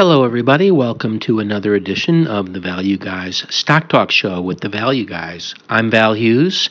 [0.00, 0.70] Hello, everybody.
[0.70, 5.54] Welcome to another edition of the Value Guys Stock Talk Show with the Value Guys.
[5.68, 6.70] I'm Val Hughes,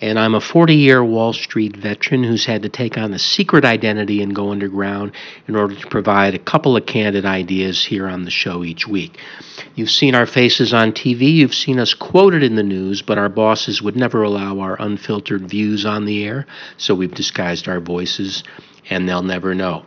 [0.00, 3.66] and I'm a 40 year Wall Street veteran who's had to take on a secret
[3.66, 5.12] identity and go underground
[5.46, 9.18] in order to provide a couple of candid ideas here on the show each week.
[9.74, 13.28] You've seen our faces on TV, you've seen us quoted in the news, but our
[13.28, 16.46] bosses would never allow our unfiltered views on the air,
[16.78, 18.42] so we've disguised our voices,
[18.88, 19.84] and they'll never know.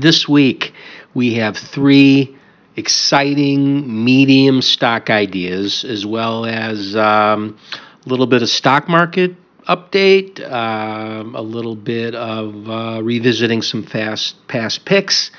[0.00, 0.74] This week,
[1.14, 2.36] we have three
[2.74, 7.56] exciting medium stock ideas, as well as um,
[8.04, 9.36] a little bit of stock market
[9.68, 15.30] update, um, a little bit of uh, revisiting some fast past picks,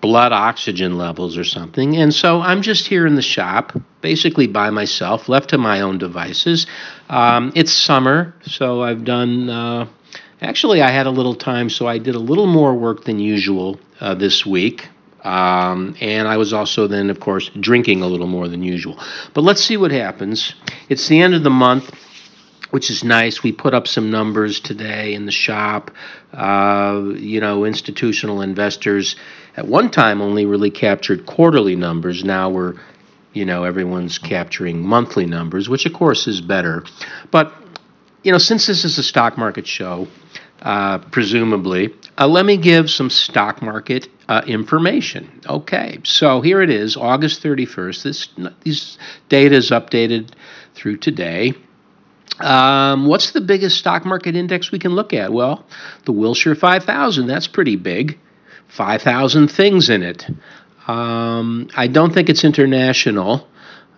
[0.00, 1.96] blood oxygen levels or something.
[1.96, 5.98] And so I'm just here in the shop, basically by myself, left to my own
[5.98, 6.66] devices.
[7.08, 9.86] Um, it's summer, so I've done uh,
[10.40, 13.78] Actually, I had a little time, so I did a little more work than usual
[14.00, 14.88] uh, this week.
[15.24, 18.98] Um, and I was also then, of course, drinking a little more than usual.
[19.34, 20.54] But let's see what happens.
[20.88, 21.92] It's the end of the month,
[22.70, 23.42] which is nice.
[23.42, 25.90] We put up some numbers today in the shop.
[26.32, 29.16] Uh, you know, institutional investors
[29.56, 32.22] at one time only really captured quarterly numbers.
[32.22, 32.74] Now we're,
[33.32, 36.84] you know, everyone's capturing monthly numbers, which of course is better.
[37.32, 37.52] But
[38.22, 40.08] you know, since this is a stock market show,
[40.62, 45.40] uh, presumably, uh, let me give some stock market uh, information.
[45.46, 48.54] Okay, so here it is, August 31st.
[48.64, 48.98] This
[49.28, 50.30] data is updated
[50.74, 51.54] through today.
[52.40, 55.32] Um, what's the biggest stock market index we can look at?
[55.32, 55.64] Well,
[56.04, 57.26] the Wilshire 5000.
[57.26, 58.18] That's pretty big.
[58.68, 60.26] 5,000 things in it.
[60.86, 63.48] Um, I don't think it's international,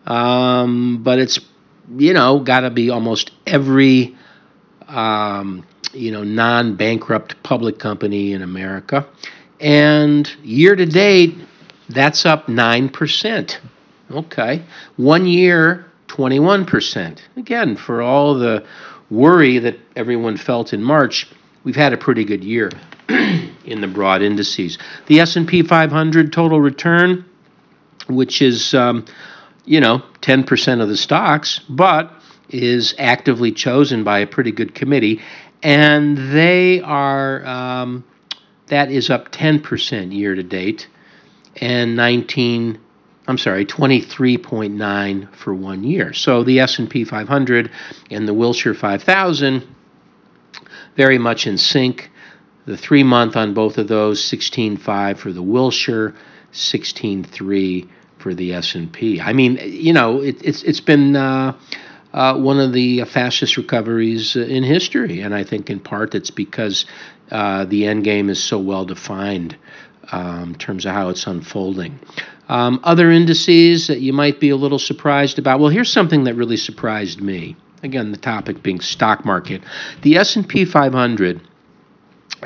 [0.06, 1.38] um, but it's
[1.96, 4.16] you know, got to be almost every,
[4.88, 9.06] um, you know, non bankrupt public company in America.
[9.60, 11.36] And year to date,
[11.88, 13.58] that's up 9%.
[14.10, 14.62] Okay.
[14.96, 17.18] One year, 21%.
[17.36, 18.64] Again, for all the
[19.10, 21.28] worry that everyone felt in March,
[21.64, 22.70] we've had a pretty good year
[23.08, 24.78] in the broad indices.
[25.06, 27.24] The S&P 500 total return,
[28.08, 29.04] which is um,
[29.64, 32.12] you know, 10% of the stocks, but
[32.48, 35.20] is actively chosen by a pretty good committee.
[35.62, 38.04] And they are, um,
[38.66, 40.88] that is up 10% year to date
[41.56, 42.78] and 19,
[43.26, 46.12] I'm sorry, 23.9 for one year.
[46.12, 47.70] So the S&P 500
[48.10, 49.66] and the Wilshire 5000
[50.96, 52.10] very much in sync.
[52.66, 56.14] The three month on both of those, 16.5 for the Wilshire,
[56.52, 57.88] 16.3
[58.20, 59.20] for the S&P.
[59.20, 61.56] I mean, you know, it, it's it's been uh,
[62.12, 66.84] uh, one of the fastest recoveries in history, and I think in part it's because
[67.30, 69.56] uh, the end game is so well defined
[70.12, 71.98] um, in terms of how it's unfolding.
[72.48, 75.60] Um, other indices that you might be a little surprised about.
[75.60, 77.56] Well, here's something that really surprised me.
[77.82, 79.62] Again, the topic being stock market.
[80.02, 81.40] The S&P 500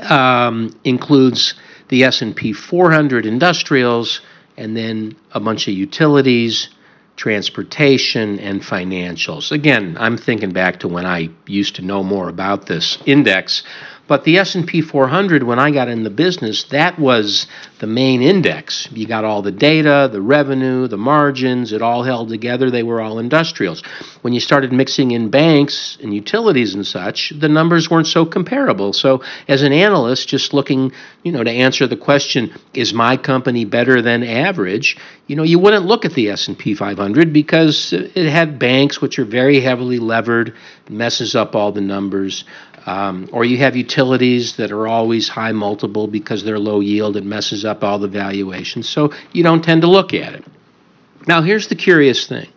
[0.09, 1.55] um, includes
[1.89, 4.21] the S&P 400 industrials
[4.57, 6.69] and then a bunch of utilities,
[7.17, 9.53] transportation, and financials.
[9.53, 13.63] Again, I'm thinking back to when I used to know more about this index,
[14.07, 17.47] But the S&P 400 when I got in the business, that was
[17.79, 18.87] the main index.
[18.93, 22.71] You got all the data, the revenue, the margins, it all held together.
[22.71, 23.83] They were all industrials.
[24.21, 28.93] When you started mixing in banks and utilities and such, the numbers weren't so comparable.
[28.93, 30.93] So as an analyst just looking,
[31.23, 34.99] you know, to answer the question, is my company better than average?
[35.29, 39.25] You know, you wouldn't look at the S&P 500 because it had banks which are
[39.25, 40.55] very heavily levered,
[40.91, 42.45] messes up all the numbers.
[42.87, 47.27] Um, or you have utilities that are always high multiple because they're low yield and
[47.27, 48.89] messes up all the valuations.
[48.89, 50.45] So you don't tend to look at it.
[51.27, 52.49] Now here's the curious thing.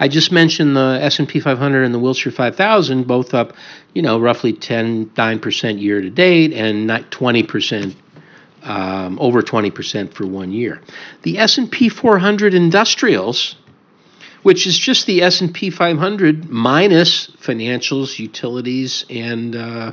[0.00, 3.54] I just mentioned the S&P 500 and the Wilshire 5000 both up,
[3.94, 7.96] you know, roughly 10 9% year to date and not 20%
[8.62, 10.80] um, over 20% for one year.
[11.22, 13.56] The S&P 400 industrials
[14.48, 19.92] which is just the S&P 500 minus financials, utilities, and uh,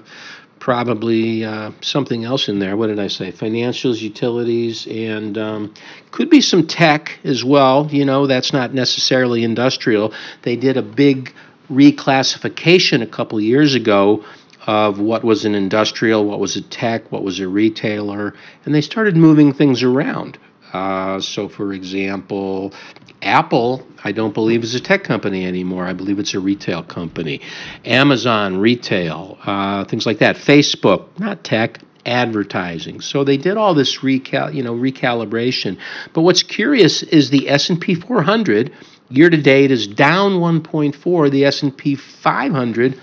[0.59, 2.77] probably uh, something else in there.
[2.77, 3.33] What did I say?
[3.33, 5.73] Financials, utilities, and um,
[6.11, 7.89] could be some tech as well.
[7.91, 10.13] You know, that's not necessarily industrial.
[10.43, 11.33] They did a big
[11.69, 14.23] reclassification a couple years ago
[14.67, 18.79] of what was an industrial, what was a tech, what was a retailer, and they
[18.79, 20.37] started moving things around.
[20.75, 22.73] Uh, so, for example,
[23.21, 25.85] Apple, I don't believe is a tech company anymore.
[25.85, 27.39] I believe it's a retail company.
[27.85, 30.35] Amazon, retail, uh, things like that.
[30.35, 32.99] Facebook, not tech, advertising.
[32.99, 35.77] So they did all this recal, you know, recalibration.
[36.11, 38.73] But what's curious is the S&P 400
[39.09, 41.31] year to date is down 1.4.
[41.31, 42.99] The S&P 500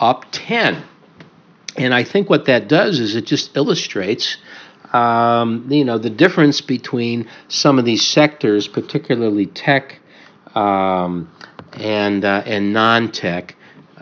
[0.00, 0.82] up 10.
[1.76, 4.36] And I think what that does is it just illustrates
[4.94, 9.98] um, you know, the difference between some of these sectors, particularly tech
[10.54, 11.30] um,
[11.72, 13.56] and uh, and non-tech,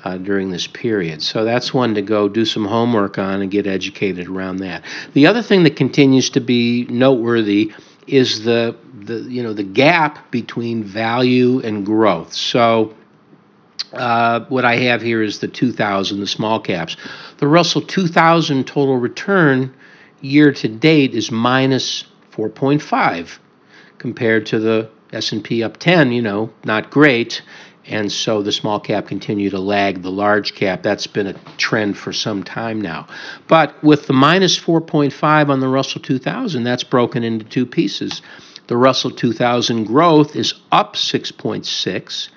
[0.05, 1.23] uh, during this period.
[1.23, 4.85] So that's one to go do some homework on and get educated around that.
[5.15, 7.73] The other thing that continues to be noteworthy
[8.07, 12.33] is the the you know the gap between value and growth.
[12.33, 12.95] So.
[13.93, 16.97] Uh, what I have here is the 2000, the small caps.
[17.37, 19.75] The Russell 2000 total return
[20.23, 23.39] year to date is minus 4.5
[23.99, 27.43] compared to the S&P up 10, you know, not great.
[27.85, 30.83] And so the small cap continue to lag the large cap.
[30.83, 33.09] That's been a trend for some time now.
[33.49, 38.23] But with the minus 4.5 on the Russell 2000, that's broken into two pieces.
[38.69, 42.29] The Russell 2000 growth is up 6.6.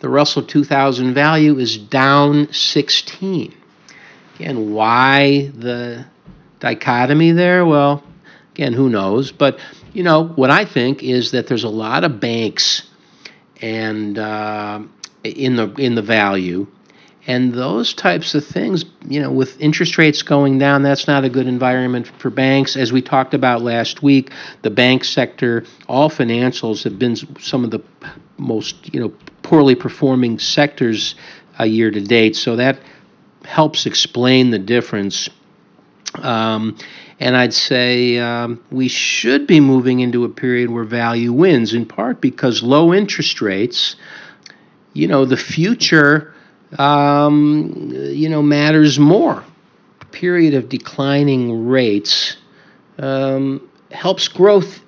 [0.00, 3.54] The Russell 2000 value is down 16.
[4.34, 6.04] Again, why the
[6.64, 7.66] dichotomy there?
[7.66, 8.02] Well,
[8.54, 9.30] again, who knows?
[9.30, 9.60] But
[9.92, 12.88] you know what I think is that there's a lot of banks
[13.60, 14.80] and uh,
[15.22, 16.66] in the in the value,
[17.26, 18.86] and those types of things.
[19.06, 22.76] You know, with interest rates going down, that's not a good environment for banks.
[22.76, 24.32] As we talked about last week,
[24.62, 27.80] the bank sector, all financials have been some of the
[28.38, 29.12] most you know
[29.42, 31.14] poorly performing sectors
[31.58, 32.36] a year to date.
[32.36, 32.80] So that
[33.44, 35.28] helps explain the difference
[36.22, 36.76] um,
[37.20, 41.86] and I'd say um, we should be moving into a period where value wins, in
[41.86, 43.96] part because low interest rates,
[44.92, 46.34] you know, the future,
[46.78, 49.44] um, you know, matters more.
[50.12, 52.36] Period of declining rates
[52.98, 54.83] um, helps growth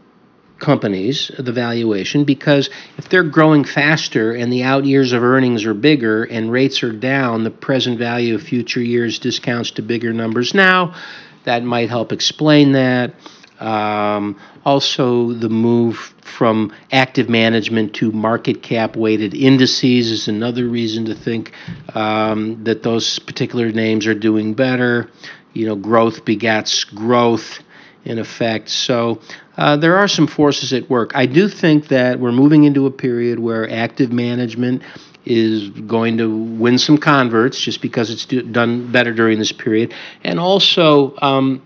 [0.58, 5.74] companies the valuation because if they're growing faster and the out years of earnings are
[5.74, 10.54] bigger and rates are down, the present value of future years discounts to bigger numbers
[10.54, 10.94] now.
[11.44, 13.14] That might help explain that.
[13.60, 21.06] Um, also, the move from active management to market cap weighted indices is another reason
[21.06, 21.52] to think
[21.94, 25.10] um, that those particular names are doing better.
[25.54, 27.60] You know, growth begets growth
[28.06, 28.70] in effect.
[28.70, 29.20] So
[29.56, 31.12] uh, there are some forces at work.
[31.14, 34.82] I do think that we're moving into a period where active management
[35.24, 39.92] is going to win some converts just because it's do, done better during this period,
[40.22, 41.60] and also um,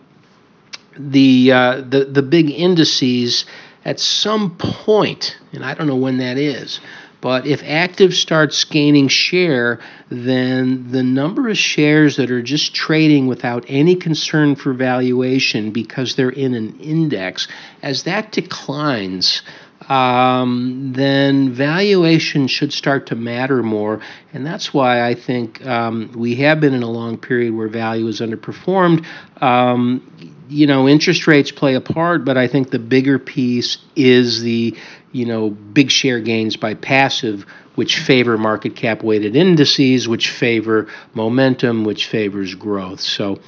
[0.96, 3.44] the uh, the the big indices
[3.84, 6.80] at some point, and I don't know when that is.
[7.20, 13.26] But if active starts gaining share, then the number of shares that are just trading
[13.26, 17.46] without any concern for valuation because they're in an index,
[17.82, 19.42] as that declines,
[19.88, 24.00] um, then valuation should start to matter more.
[24.32, 28.06] And that's why I think um, we have been in a long period where value
[28.06, 29.04] is underperformed.
[29.42, 30.06] Um,
[30.48, 34.76] you know, interest rates play a part, but I think the bigger piece is the
[35.12, 40.88] you know big share gains by passive which favor market cap weighted indices, which favor
[41.14, 43.00] momentum, which favors growth.
[43.00, 43.40] So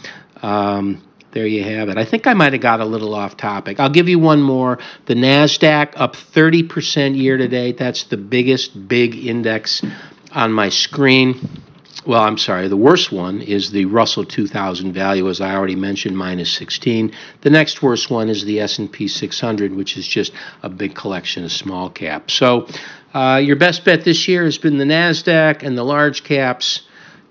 [0.43, 1.03] um,
[1.33, 1.99] there you have it.
[1.99, 3.81] I think I might have got a little off topic.
[3.81, 4.79] I'll give you one more.
[5.07, 7.79] The NASDAQ up 30% year to date.
[7.79, 9.83] That's the biggest big index
[10.31, 11.62] on my screen.
[12.05, 12.67] Well, I'm sorry.
[12.67, 17.13] The worst one is the Russell 2000 value, as I already mentioned, minus 16.
[17.43, 20.33] The next worst one is the S&P 600, which is just
[20.65, 22.35] a big collection of small caps.
[22.35, 22.67] So,
[23.15, 26.83] uh, your best bet this year has been the Nasdaq and the large caps.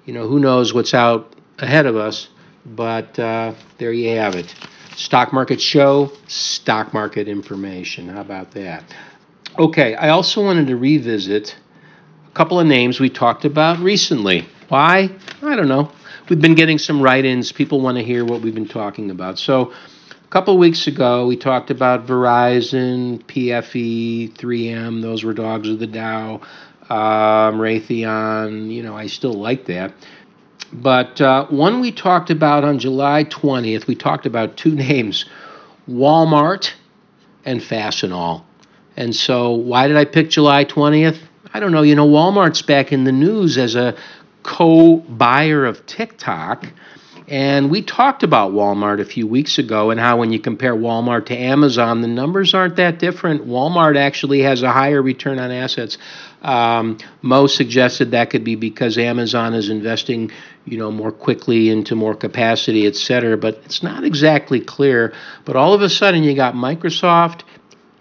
[0.05, 2.29] You know, who knows what's out ahead of us,
[2.65, 4.55] but uh, there you have it.
[4.95, 8.07] Stock market show, stock market information.
[8.07, 8.85] How about that?
[9.59, 11.57] Okay, I also wanted to revisit
[12.25, 14.47] a couple of names we talked about recently.
[14.71, 15.09] Why?
[15.41, 15.91] I don't know.
[16.29, 17.51] We've been getting some write ins.
[17.51, 19.37] People want to hear what we've been talking about.
[19.37, 19.73] So,
[20.09, 25.01] a couple weeks ago, we talked about Verizon, PFE, 3M.
[25.01, 26.35] Those were dogs of the Dow.
[26.89, 29.91] Um, Raytheon, you know, I still like that.
[30.71, 35.25] But uh, one we talked about on July 20th, we talked about two names
[35.89, 36.71] Walmart
[37.43, 38.45] and Fastenal.
[38.95, 41.17] And so, why did I pick July 20th?
[41.53, 41.81] I don't know.
[41.81, 43.97] You know, Walmart's back in the news as a
[44.43, 46.67] co buyer of TikTok.
[47.27, 51.27] And we talked about Walmart a few weeks ago and how when you compare Walmart
[51.27, 53.47] to Amazon, the numbers aren't that different.
[53.47, 55.97] Walmart actually has a higher return on assets.
[56.41, 60.29] Um, Mo suggested that could be because Amazon is investing,
[60.65, 63.37] you know, more quickly into more capacity, et cetera.
[63.37, 65.13] But it's not exactly clear.
[65.45, 67.43] But all of a sudden, you got Microsoft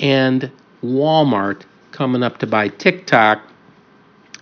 [0.01, 0.51] and
[0.83, 3.43] Walmart coming up to buy TikTok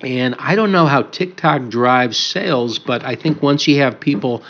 [0.00, 4.43] and I don't know how TikTok drives sales, but I think once you have people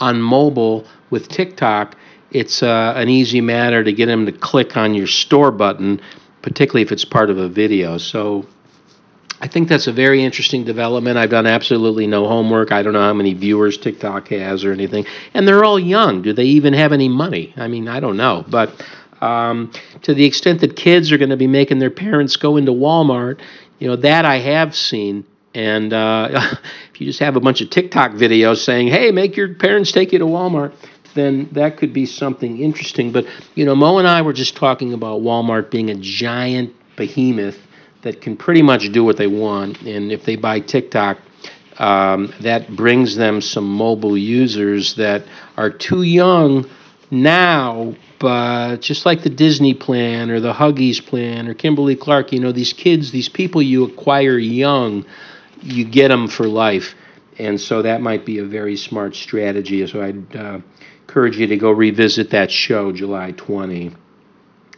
[0.00, 1.96] on mobile with TikTok,
[2.30, 6.00] it's uh, an easy matter to get them to click on your store button,
[6.42, 7.98] particularly if it's part of a video.
[7.98, 8.46] So
[9.40, 11.18] I think that's a very interesting development.
[11.18, 12.72] I've done absolutely no homework.
[12.72, 15.06] I don't know how many viewers TikTok has or anything.
[15.34, 16.22] And they're all young.
[16.22, 17.52] Do they even have any money?
[17.56, 18.44] I mean, I don't know.
[18.48, 18.82] But
[19.20, 19.70] um,
[20.02, 23.40] to the extent that kids are going to be making their parents go into Walmart,
[23.78, 25.24] you know that I have seen.
[25.54, 26.28] And uh,
[26.92, 30.12] if you just have a bunch of TikTok videos saying, "Hey, make your parents take
[30.12, 30.72] you to Walmart,"
[31.14, 33.12] then that could be something interesting.
[33.12, 37.58] But you know, Mo and I were just talking about Walmart being a giant behemoth
[38.02, 41.18] that can pretty much do what they want, and if they buy TikTok.
[41.76, 45.24] Um, that brings them some mobile users that
[45.56, 46.70] are too young
[47.10, 52.40] now uh, just like the Disney plan or the Huggies plan or Kimberly Clark, you
[52.40, 55.04] know, these kids, these people you acquire young,
[55.62, 56.94] you get them for life.
[57.38, 59.86] And so that might be a very smart strategy.
[59.86, 60.60] So I'd uh,
[61.02, 63.92] encourage you to go revisit that show, July 20.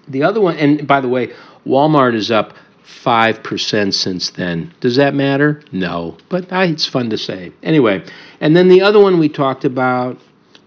[0.09, 1.33] The other one, and by the way,
[1.67, 2.55] Walmart is up
[2.87, 4.73] 5% since then.
[4.81, 5.63] Does that matter?
[5.73, 7.53] No, but I, it's fun to say.
[7.63, 8.05] Anyway,
[8.41, 10.19] and then the other one we talked about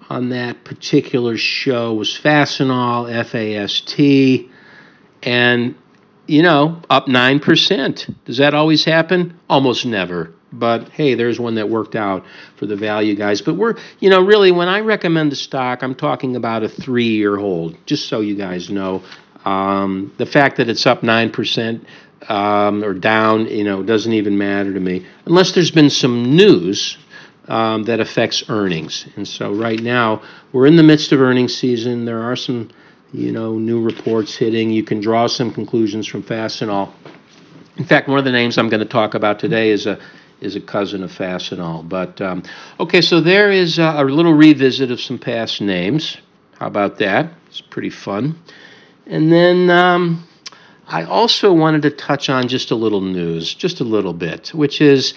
[0.10, 4.50] on that particular show was Fastenal, F A S T,
[5.24, 5.75] and
[6.30, 8.16] you know, up 9%.
[8.25, 9.39] Does that always happen?
[9.50, 10.32] Almost never.
[10.54, 12.25] But hey, there's one that worked out
[12.56, 13.42] for the value guys.
[13.42, 17.10] But we're, you know, really, when I recommend a stock, I'm talking about a three
[17.10, 19.04] year hold, just so you guys know.
[19.46, 21.86] Um, the fact that it's up 9%
[22.30, 25.06] um, or down, you know, doesn't even matter to me.
[25.25, 26.98] Unless there's been some news
[27.50, 29.08] um, that affects earnings.
[29.15, 30.22] And so right now
[30.53, 32.06] we're in the midst of earnings season.
[32.06, 32.70] There are some,
[33.12, 34.70] you know, new reports hitting.
[34.70, 36.94] You can draw some conclusions from Fastenal.
[37.77, 40.00] In fact, one of the names I'm going to talk about today is a
[40.41, 41.88] is a cousin of Fastenal.
[41.88, 42.44] But um,
[42.79, 46.18] okay, so there is a, a little revisit of some past names.
[46.60, 47.34] How about that?
[47.48, 48.39] It's pretty fun.
[49.06, 50.27] And then um,
[50.88, 54.82] I also wanted to touch on just a little news, just a little bit, which
[54.82, 55.13] is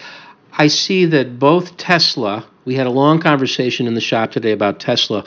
[0.53, 4.81] I see that both Tesla, we had a long conversation in the shop today about
[4.81, 5.25] Tesla.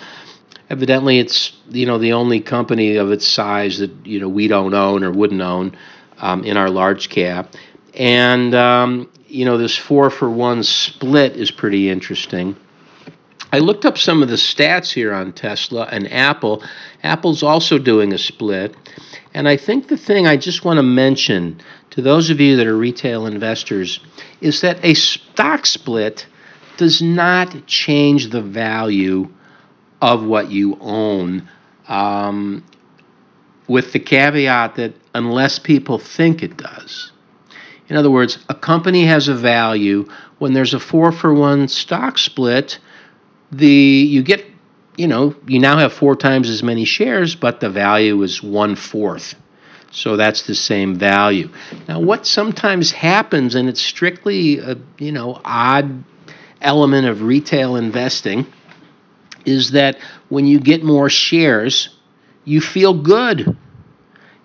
[0.70, 4.74] Evidently, it's you know the only company of its size that you know we don't
[4.74, 5.77] own or wouldn't own
[6.20, 7.53] um, in our large cap,
[7.94, 12.55] and um, you know this four for one split is pretty interesting.
[13.51, 16.63] I looked up some of the stats here on Tesla and Apple.
[17.03, 18.75] Apple's also doing a split.
[19.33, 21.61] And I think the thing I just want to mention
[21.91, 23.99] to those of you that are retail investors
[24.41, 26.25] is that a stock split
[26.77, 29.29] does not change the value
[30.01, 31.47] of what you own,
[31.87, 32.63] um,
[33.67, 37.11] with the caveat that unless people think it does.
[37.87, 40.07] In other words, a company has a value
[40.39, 42.79] when there's a four for one stock split.
[43.57, 44.45] The you get,
[44.97, 48.75] you know, you now have four times as many shares, but the value is one
[48.75, 49.35] fourth.
[49.91, 51.50] So that's the same value.
[51.88, 56.03] Now, what sometimes happens, and it's strictly a you know odd
[56.62, 58.45] element of retail investing,
[59.45, 59.97] is that
[60.29, 61.89] when you get more shares,
[62.43, 63.57] you feel good.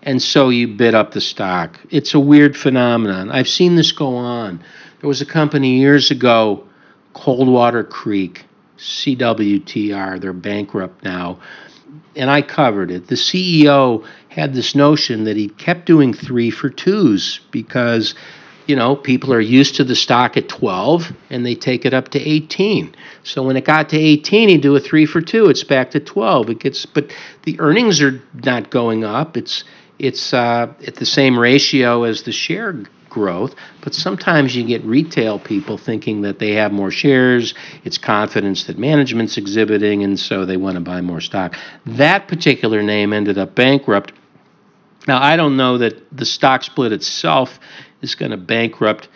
[0.03, 1.79] And so you bid up the stock.
[1.91, 3.31] It's a weird phenomenon.
[3.31, 4.63] I've seen this go on.
[5.01, 6.67] There was a company years ago,
[7.13, 8.45] Coldwater Creek,
[8.81, 11.39] CWTR, they're bankrupt now.
[12.17, 13.07] And I covered it.
[13.09, 18.15] The CEO had this notion that he kept doing three for twos because
[18.71, 22.11] you know, people are used to the stock at 12 and they take it up
[22.11, 22.95] to 18.
[23.25, 25.99] So when it got to 18, he'd do a 3 for 2, it's back to
[25.99, 26.51] 12.
[26.51, 29.37] It gets but the earnings are not going up.
[29.37, 29.65] It's
[29.99, 35.39] it's uh, at the same ratio as the share growth, but sometimes you get retail
[35.39, 40.57] people thinking that they have more shares, it's confidence that management's exhibiting and so they
[40.57, 41.57] want to buy more stock.
[41.85, 44.13] That particular name ended up bankrupt.
[45.07, 47.59] Now, I don't know that the stock split itself
[48.01, 49.09] is going to bankrupt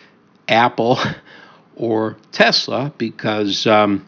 [0.47, 0.99] Apple
[1.75, 4.05] or Tesla because, um,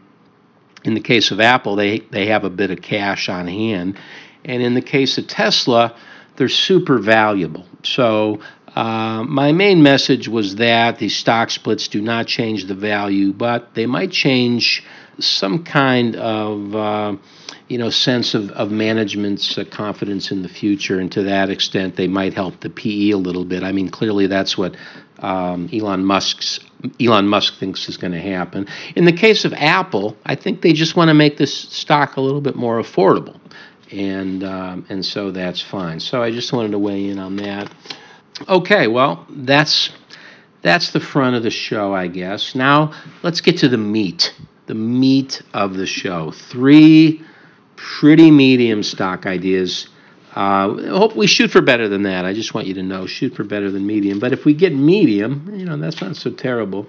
[0.83, 3.97] in the case of Apple, they, they have a bit of cash on hand.
[4.45, 5.95] And in the case of Tesla,
[6.37, 7.65] they're super valuable.
[7.83, 8.39] So,
[8.77, 13.73] uh, my main message was that these stock splits do not change the value, but
[13.73, 14.83] they might change
[15.17, 17.15] some kind of uh,
[17.69, 21.95] you know sense of, of management's uh, confidence in the future, and to that extent,
[21.95, 23.63] they might help the PE a little bit.
[23.63, 24.77] I mean, clearly that's what
[25.21, 26.59] um, Elon Musk's
[27.01, 28.67] Elon Musk thinks is going to happen.
[28.95, 32.21] In the case of Apple, I think they just want to make this stock a
[32.21, 33.39] little bit more affordable,
[33.91, 35.99] and um, and so that's fine.
[35.99, 37.71] So I just wanted to weigh in on that.
[38.47, 39.91] Okay, well that's
[40.61, 42.55] that's the front of the show, I guess.
[42.55, 44.33] Now let's get to the meat,
[44.65, 46.31] the meat of the show.
[46.31, 47.21] Three
[47.75, 49.87] pretty medium stock ideas.
[50.35, 52.25] Uh, hope we shoot for better than that.
[52.25, 54.19] I just want you to know, shoot for better than medium.
[54.19, 56.85] But if we get medium, you know, that's not so terrible.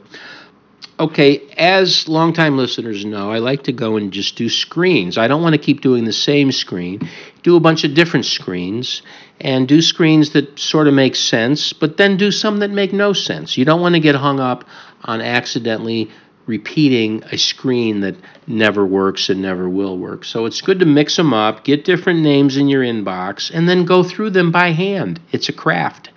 [1.00, 5.16] Okay, as longtime listeners know, I like to go and just do screens.
[5.16, 7.08] I don't want to keep doing the same screen.
[7.48, 9.00] Do a bunch of different screens
[9.40, 13.14] and do screens that sort of make sense, but then do some that make no
[13.14, 13.56] sense.
[13.56, 14.66] You don't want to get hung up
[15.02, 16.10] on accidentally
[16.44, 20.26] repeating a screen that never works and never will work.
[20.26, 23.86] So it's good to mix them up, get different names in your inbox, and then
[23.86, 25.18] go through them by hand.
[25.32, 26.10] It's a craft.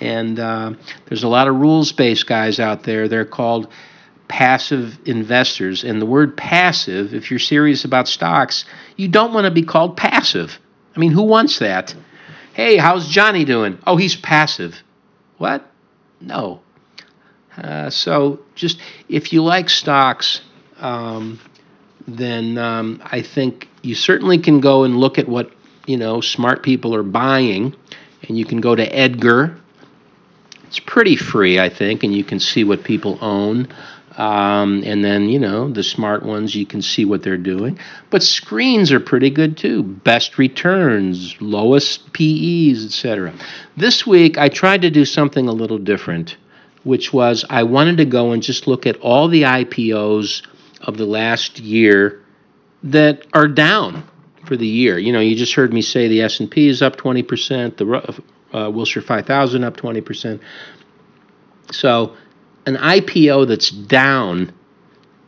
[0.00, 0.74] And uh,
[1.06, 3.06] there's a lot of rules based guys out there.
[3.06, 3.68] They're called
[4.26, 5.84] passive investors.
[5.84, 8.64] And the word passive, if you're serious about stocks,
[8.96, 10.58] you don't want to be called passive.
[10.94, 11.94] I mean, who wants that?
[12.52, 13.78] Hey, how's Johnny doing?
[13.86, 14.82] Oh, he's passive.
[15.38, 15.66] What?
[16.20, 16.60] No,
[17.56, 18.78] uh, so just
[19.08, 20.40] if you like stocks,
[20.78, 21.38] um,
[22.06, 25.52] then um, I think you certainly can go and look at what
[25.86, 27.74] you know smart people are buying,
[28.22, 29.56] and you can go to Edgar.
[30.64, 33.68] It's pretty free, I think, and you can see what people own.
[34.16, 37.78] Um, and then you know the smart ones you can see what they're doing
[38.10, 43.32] but screens are pretty good too best returns lowest pe's etc
[43.78, 46.36] this week i tried to do something a little different
[46.84, 50.46] which was I wanted to go and just look at all the IPOs
[50.80, 52.22] of the last year
[52.82, 54.04] that are down
[54.46, 54.98] for the year.
[54.98, 58.22] You know, you just heard me say the S&P is up 20%, the
[58.56, 60.40] uh, Wilshire 5000 up 20%.
[61.70, 62.16] So,
[62.66, 64.52] an IPO that's down,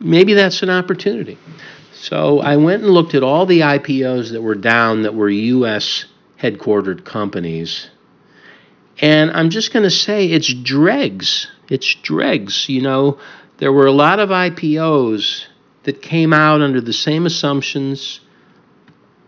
[0.00, 1.38] maybe that's an opportunity.
[1.92, 6.04] So, I went and looked at all the IPOs that were down that were US
[6.40, 7.88] headquartered companies
[9.00, 11.48] and I'm just going to say it's dregs.
[11.68, 12.68] It's dregs.
[12.68, 13.18] You know,
[13.58, 15.46] there were a lot of IPOs
[15.82, 18.20] that came out under the same assumptions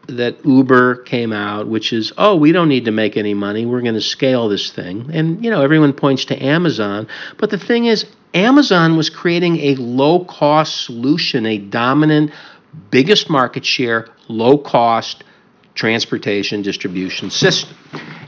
[0.08, 3.66] that Uber came out, which is, oh, we don't need to make any money.
[3.66, 5.10] We're going to scale this thing.
[5.12, 7.08] And, you know, everyone points to Amazon.
[7.38, 12.32] But the thing is, Amazon was creating a low cost solution, a dominant,
[12.90, 15.24] biggest market share, low cost
[15.74, 17.76] transportation distribution system.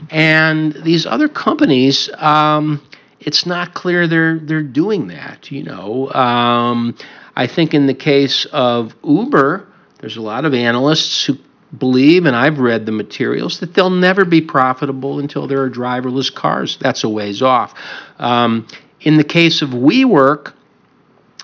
[0.09, 2.81] And these other companies, um,
[3.19, 5.51] it's not clear they're they're doing that.
[5.51, 6.95] You know, um,
[7.35, 9.67] I think in the case of Uber,
[9.99, 11.37] there's a lot of analysts who
[11.77, 16.33] believe, and I've read the materials, that they'll never be profitable until there are driverless
[16.33, 16.77] cars.
[16.77, 17.75] That's a ways off.
[18.17, 18.67] Um,
[19.01, 20.53] in the case of WeWork,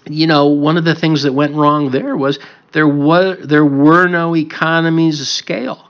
[0.08, 2.40] you know, one of the things that went wrong there was
[2.74, 5.90] there was there were no economies of scale.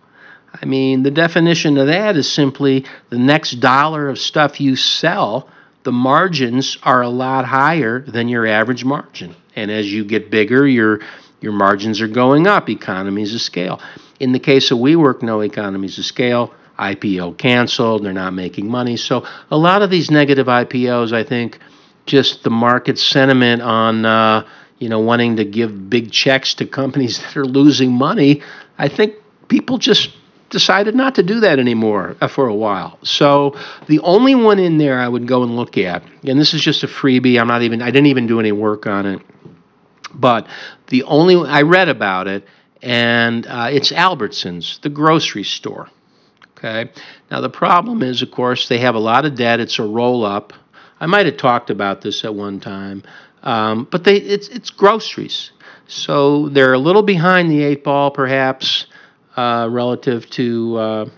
[0.54, 5.50] I mean, the definition of that is simply the next dollar of stuff you sell,
[5.84, 9.36] the margins are a lot higher than your average margin.
[9.56, 11.02] And as you get bigger, your
[11.42, 13.82] your margins are going up, economies of scale.
[14.20, 16.54] In the case of WeWork, no economies of scale.
[16.80, 18.98] IPO canceled, they're not making money.
[18.98, 21.60] So a lot of these negative IPOs, I think,
[22.06, 24.46] just the market sentiment on uh,
[24.80, 28.42] you know wanting to give big checks to companies that are losing money.
[28.78, 29.16] I think
[29.48, 30.12] people just
[30.50, 33.00] decided not to do that anymore uh, for a while.
[33.04, 36.62] So the only one in there I would go and look at, and this is
[36.62, 37.40] just a freebie.
[37.40, 39.22] I'm not even I didn't even do any work on it,
[40.14, 40.48] but
[40.88, 42.48] the only I read about it,
[42.86, 45.90] and uh, it's Albertsons, the grocery store.
[46.58, 46.92] Okay.
[47.32, 49.60] Now the problem is, of course, they have a lot of debt.
[49.60, 50.54] It's a roll up.
[51.02, 53.04] I might have talked about this at one time,
[53.44, 55.52] um, but they it's it's groceries,
[55.88, 58.86] so they're a little behind the eight ball, perhaps,
[59.36, 61.10] uh, relative to uh,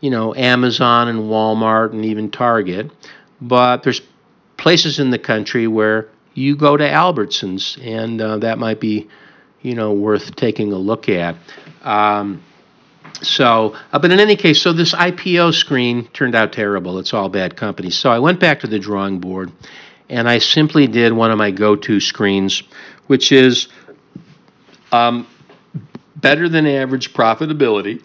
[0.00, 2.92] you know Amazon and Walmart and even Target.
[3.40, 4.02] But there's
[4.58, 9.08] places in the country where you go to Albertsons, and uh, that might be
[9.66, 11.34] you know worth taking a look at.
[11.82, 12.42] Um,
[13.20, 16.98] so, uh, but in any case, so this IPO screen turned out terrible.
[16.98, 17.98] It's all bad companies.
[17.98, 19.50] So I went back to the drawing board
[20.08, 22.62] and I simply did one of my go to screens,
[23.08, 23.68] which is
[24.92, 25.26] um,
[26.14, 28.02] better than average profitability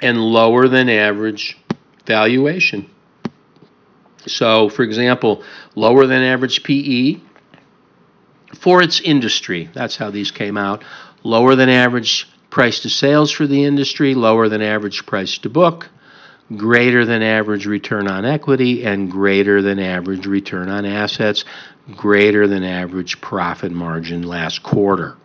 [0.00, 1.58] and lower than average
[2.06, 2.88] valuation.
[4.26, 5.42] So, for example,
[5.74, 7.20] lower than average PE
[8.54, 9.68] for its industry.
[9.74, 10.84] That's how these came out.
[11.22, 15.88] Lower than average price to sales for the industry, lower than average price to book,
[16.56, 21.44] greater than average return on equity, and greater than average return on assets,
[21.96, 25.16] greater than average profit margin last quarter.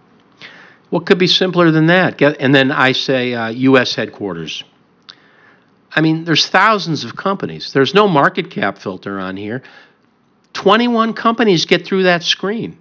[0.90, 2.22] What could be simpler than that?
[2.22, 3.94] And then I say uh, U.S.
[3.94, 4.64] headquarters.
[5.92, 7.74] I mean, there's thousands of companies.
[7.74, 9.64] There's no market cap filter on here.
[10.54, 12.80] 21 companies get through that screen.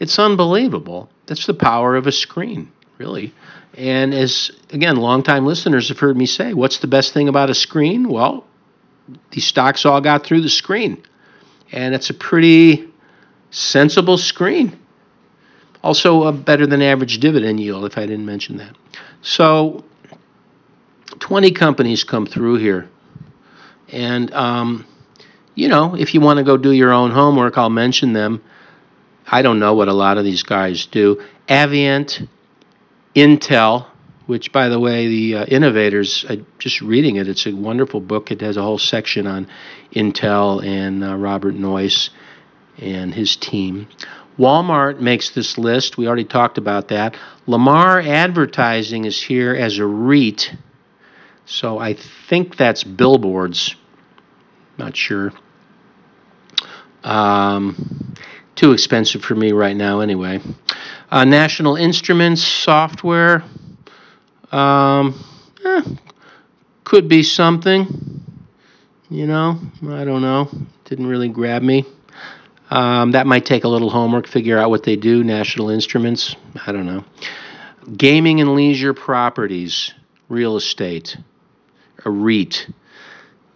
[0.00, 1.08] It's unbelievable.
[1.26, 3.32] That's the power of a screen really.
[3.76, 7.54] And as, again, longtime listeners have heard me say, what's the best thing about a
[7.54, 8.08] screen?
[8.08, 8.44] Well,
[9.30, 11.02] these stocks all got through the screen.
[11.72, 12.88] And it's a pretty
[13.50, 14.78] sensible screen.
[15.82, 18.76] Also, a better than average dividend yield, if I didn't mention that.
[19.22, 19.82] So,
[21.20, 22.90] 20 companies come through here.
[23.88, 24.86] And, um,
[25.54, 28.42] you know, if you want to go do your own homework, I'll mention them.
[29.30, 31.22] I don't know what a lot of these guys do.
[31.48, 32.26] Avient,
[33.14, 33.86] Intel,
[34.26, 38.30] which, by the way, the uh, innovators, uh, just reading it, it's a wonderful book.
[38.30, 39.48] It has a whole section on
[39.94, 42.10] Intel and uh, Robert Noyce
[42.78, 43.88] and his team.
[44.38, 45.98] Walmart makes this list.
[45.98, 47.16] We already talked about that.
[47.46, 50.54] Lamar Advertising is here as a REIT.
[51.44, 53.74] So I think that's billboards.
[54.78, 55.32] Not sure.
[57.02, 58.14] Um,
[58.60, 60.38] too expensive for me right now, anyway.
[61.10, 63.42] Uh, National Instruments software
[64.52, 65.18] um,
[65.64, 65.80] eh,
[66.84, 67.86] could be something.
[69.08, 70.50] You know, I don't know.
[70.84, 71.86] Didn't really grab me.
[72.68, 75.24] Um, that might take a little homework, figure out what they do.
[75.24, 77.02] National Instruments, I don't know.
[77.96, 79.94] Gaming and leisure properties,
[80.28, 81.16] real estate,
[82.04, 82.68] a REIT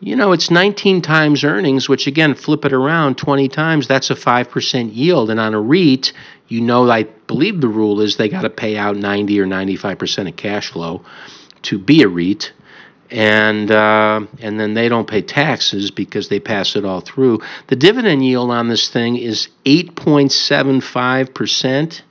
[0.05, 4.15] you know, it's 19 times earnings, which again, flip it around 20 times, that's a
[4.15, 5.31] 5% yield.
[5.31, 6.13] And on a REIT,
[6.47, 10.29] you know, I believe the rule is they got to pay out 90 or 95%
[10.29, 11.03] of cash flow
[11.63, 12.53] to be a REIT.
[13.11, 17.41] And uh, and then they don't pay taxes because they pass it all through.
[17.69, 22.03] The dividend yield on this thing is 8.75 percent.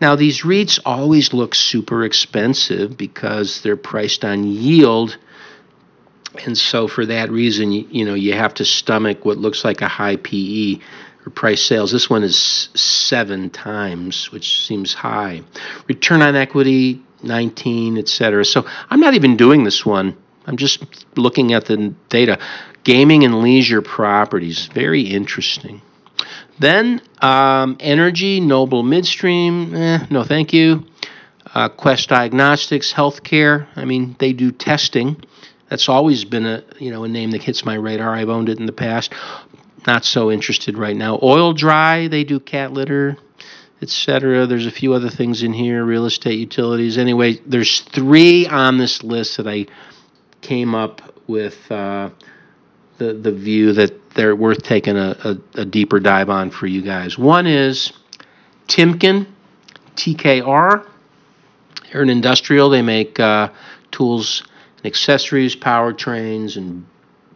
[0.00, 5.18] Now these REITs always look super expensive because they're priced on yield
[6.44, 9.80] and so for that reason, you, you know, you have to stomach what looks like
[9.80, 10.78] a high PE
[11.26, 11.90] or price sales.
[11.90, 15.42] This one is seven times, which seems high.
[15.88, 18.44] Return on equity, 19, et cetera.
[18.44, 20.16] So I'm not even doing this one.
[20.46, 20.82] I'm just
[21.16, 22.38] looking at the data.
[22.84, 25.82] Gaming and leisure properties, very interesting.
[26.58, 30.86] Then um, energy, Noble Midstream, eh, no thank you.
[31.52, 33.66] Uh, Quest Diagnostics, healthcare.
[33.76, 35.22] I mean, they do testing.
[35.70, 38.14] That's always been a you know a name that hits my radar.
[38.14, 39.14] I've owned it in the past.
[39.86, 41.18] Not so interested right now.
[41.22, 43.16] Oil-Dri, they do cat litter,
[43.80, 44.46] etc.
[44.46, 46.98] There's a few other things in here, real estate utilities.
[46.98, 49.66] Anyway, there's three on this list that I
[50.42, 52.10] came up with uh,
[52.98, 56.82] the the view that they're worth taking a, a, a deeper dive on for you
[56.82, 57.16] guys.
[57.16, 57.92] One is
[58.66, 59.26] Timken,
[59.94, 60.86] TKR.
[61.92, 62.70] They're an industrial.
[62.70, 63.50] They make uh,
[63.92, 64.42] tools
[64.80, 66.86] and accessories, powertrains, and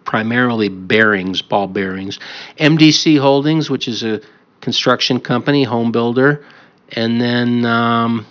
[0.04, 2.18] primarily bearings, ball bearings.
[2.58, 4.20] MDC Holdings, which is a
[4.60, 6.44] construction company, home builder.
[6.90, 8.26] And then um,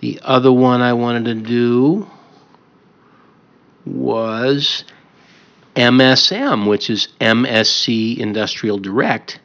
[0.00, 2.06] the other one I wanted to do
[3.86, 4.84] was
[5.76, 9.40] MSM, which is MSC Industrial Direct,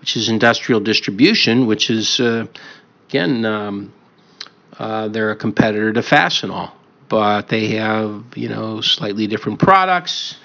[0.00, 2.46] which is industrial distribution, which is, uh,
[3.08, 3.92] again, um,
[4.78, 6.72] uh, they're a competitor to Fastenal,
[7.10, 10.36] but they have, you know, slightly different products,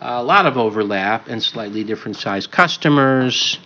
[0.00, 3.58] a lot of overlap, and slightly different size customers.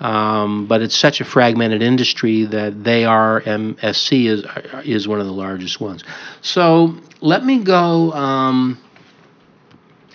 [0.00, 4.44] Um, but it's such a fragmented industry that they are MSC is
[4.84, 6.04] is one of the largest ones.
[6.40, 8.78] So let me go um,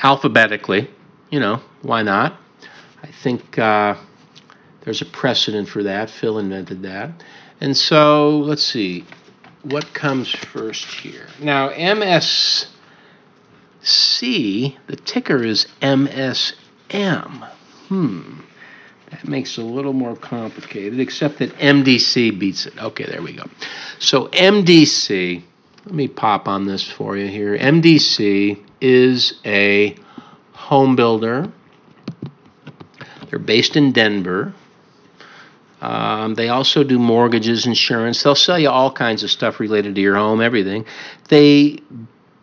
[0.02, 0.90] alphabetically.
[1.30, 2.40] You know why not?
[3.04, 3.96] I think uh,
[4.82, 6.10] there's a precedent for that.
[6.10, 7.22] Phil invented that,
[7.60, 9.06] and so let's see
[9.64, 11.28] what comes first here.
[11.40, 12.68] Now MSC,
[14.88, 17.50] the ticker is MSM.
[17.88, 18.42] Hmm.
[19.10, 22.82] That makes it a little more complicated, except that MDC beats it.
[22.82, 23.44] Okay, there we go.
[24.00, 25.44] So MDC,
[25.86, 27.58] let me pop on this for you here.
[27.58, 29.96] MDC is a
[30.54, 31.52] home builder.
[33.30, 34.54] They're based in Denver.
[35.84, 38.24] Um, they also do mortgages, insurance.
[38.24, 40.86] They'll sell you all kinds of stuff related to your home, everything.
[41.28, 41.80] They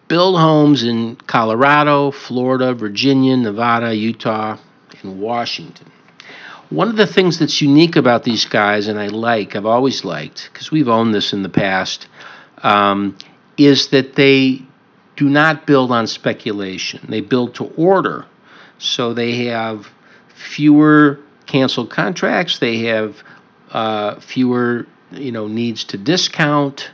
[0.09, 4.59] build homes in Colorado, Florida, Virginia, Nevada, Utah,
[5.01, 5.91] and Washington.
[6.69, 10.51] One of the things that's unique about these guys, and I like, I've always liked,
[10.53, 12.09] because we've owned this in the past,
[12.59, 13.17] um,
[13.57, 14.61] is that they
[15.17, 17.07] do not build on speculation.
[17.09, 18.27] They build to order.
[18.77, 19.89] So they have
[20.35, 22.59] fewer canceled contracts.
[22.59, 23.23] They have
[23.73, 26.91] uh, fewer, you know, needs to discount.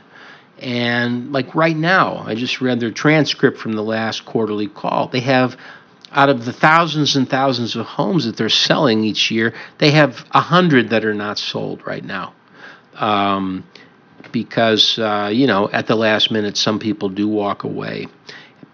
[0.59, 5.07] And like right now, I just read their transcript from the last quarterly call.
[5.07, 5.57] They have
[6.11, 10.25] out of the thousands and thousands of homes that they're selling each year, they have
[10.31, 12.33] a hundred that are not sold right now.
[12.95, 13.65] Um,
[14.31, 18.07] because uh, you know, at the last minute, some people do walk away,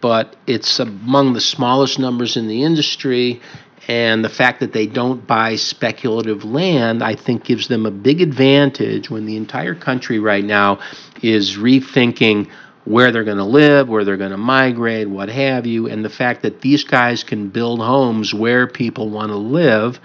[0.01, 3.41] but it's among the smallest numbers in the industry.
[3.87, 8.21] And the fact that they don't buy speculative land, I think, gives them a big
[8.21, 10.79] advantage when the entire country right now
[11.21, 12.49] is rethinking
[12.85, 16.09] where they're going to live, where they're going to migrate, what have you, and the
[16.09, 19.99] fact that these guys can build homes where people want to live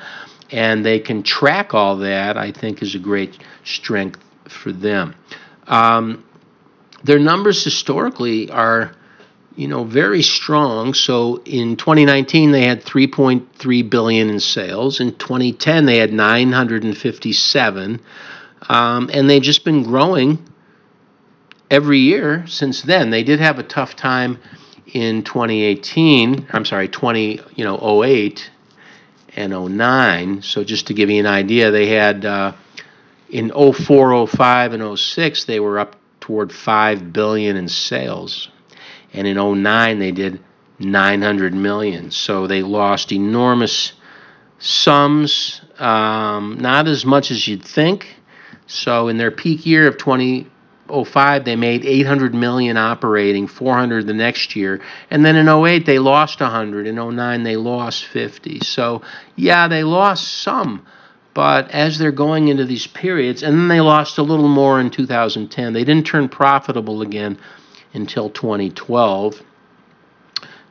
[0.50, 5.14] and they can track all that, I think is a great strength for them.
[5.66, 6.24] Um,
[7.04, 8.92] their numbers historically are,
[9.58, 10.94] you know, very strong.
[10.94, 15.00] So in 2019 they had 3.3 billion in sales.
[15.00, 18.00] In 2010 they had 957,
[18.68, 20.38] um, and they've just been growing
[21.72, 23.10] every year since then.
[23.10, 24.38] They did have a tough time
[24.92, 26.46] in 2018.
[26.52, 28.50] I'm sorry, 20 you know 08
[29.34, 30.42] and 09.
[30.42, 32.52] So just to give you an idea, they had uh,
[33.28, 38.50] in 04, 05, and 06 they were up toward five billion in sales,
[39.12, 40.40] and in 09 they did
[40.78, 42.10] 900 million.
[42.10, 43.92] So they lost enormous
[44.58, 48.16] sums, um, not as much as you'd think.
[48.66, 54.54] So in their peak year of 2005, they made 800 million operating 400 the next
[54.56, 59.02] year and then in 08 they lost 100 in 09 they lost 50 so
[59.36, 60.84] yeah they lost some
[61.34, 64.90] but as they're going into these periods and then they lost a little more in
[64.90, 67.38] 2010 they didn't turn profitable again
[67.98, 69.42] until 2012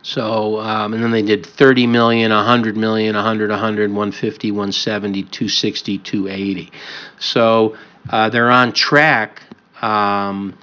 [0.02, 5.98] so um, and then they did 30 million 100 million 100 100 150 170 260
[6.00, 6.72] 280
[7.20, 7.78] so
[8.10, 9.42] uh, they're on track
[9.82, 10.58] um,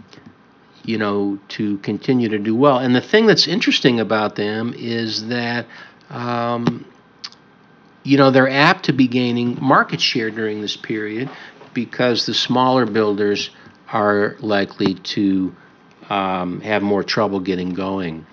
[0.85, 2.79] you know, to continue to do well.
[2.79, 5.67] And the thing that's interesting about them is that,
[6.11, 6.85] um,
[8.03, 11.31] you know, they're apt to be gaining market share during this period
[11.73, 13.51] because the smaller builders
[13.93, 15.55] are likely to
[16.11, 18.27] um, have more trouble getting going.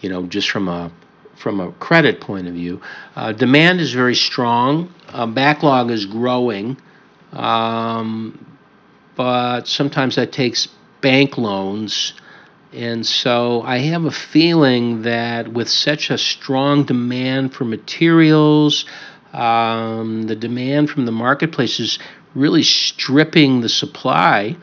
[0.00, 0.92] You know, just from a
[1.36, 2.80] from a credit point of view,
[3.16, 4.92] uh, demand is very strong.
[5.08, 6.76] Uh, backlog is growing.
[7.32, 8.56] Um,
[9.16, 10.68] but sometimes that takes
[11.00, 12.14] bank loans.
[12.72, 18.84] And so I have a feeling that with such a strong demand for materials,
[19.32, 21.98] um, the demand from the marketplace is
[22.34, 24.56] really stripping the supply,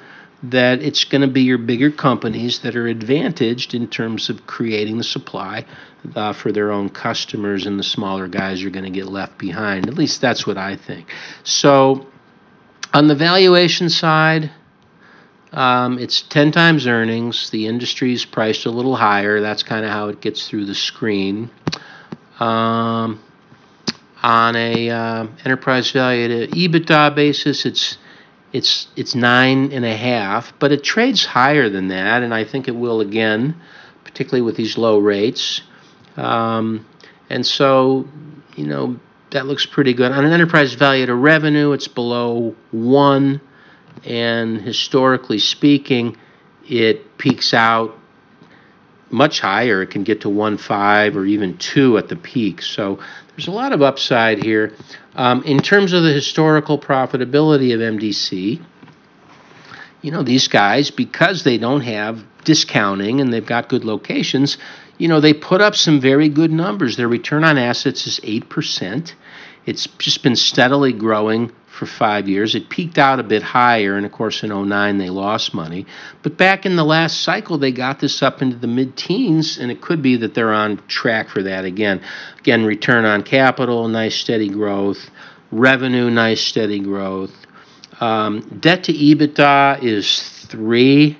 [0.43, 4.97] that it's going to be your bigger companies that are advantaged in terms of creating
[4.97, 5.65] the supply
[6.15, 9.87] uh, for their own customers, and the smaller guys are going to get left behind.
[9.87, 11.07] At least that's what I think.
[11.43, 12.07] So
[12.93, 14.51] on the valuation side,
[15.51, 17.49] um, it's 10 times earnings.
[17.49, 19.41] The industry's priced a little higher.
[19.41, 21.51] That's kind of how it gets through the screen.
[22.39, 23.21] Um,
[24.23, 27.97] on a uh, enterprise value to EBITDA basis, it's
[28.53, 32.67] it's it's nine and a half, but it trades higher than that, and I think
[32.67, 33.55] it will again,
[34.03, 35.61] particularly with these low rates.
[36.17, 36.85] Um,
[37.29, 38.07] and so,
[38.55, 38.99] you know,
[39.31, 40.11] that looks pretty good.
[40.11, 43.41] On an enterprise value to revenue, it's below one.
[44.03, 46.17] And historically speaking,
[46.67, 47.97] it peaks out
[49.09, 49.81] much higher.
[49.81, 52.61] It can get to one five or even 2 at the peak.
[52.61, 52.99] So
[53.41, 54.71] there's a lot of upside here.
[55.15, 58.63] Um, in terms of the historical profitability of MDC,
[60.03, 64.59] you know, these guys, because they don't have discounting and they've got good locations,
[64.99, 66.97] you know, they put up some very good numbers.
[66.97, 69.13] Their return on assets is 8%.
[69.65, 71.51] It's just been steadily growing
[71.81, 72.53] for five years.
[72.53, 75.87] It peaked out a bit higher, and of course, in 09, they lost money.
[76.21, 79.71] But back in the last cycle, they got this up into the mid teens, and
[79.71, 81.99] it could be that they're on track for that again.
[82.37, 85.09] Again, return on capital, nice steady growth.
[85.51, 87.33] Revenue, nice steady growth.
[87.99, 91.17] Um, debt to EBITDA is three,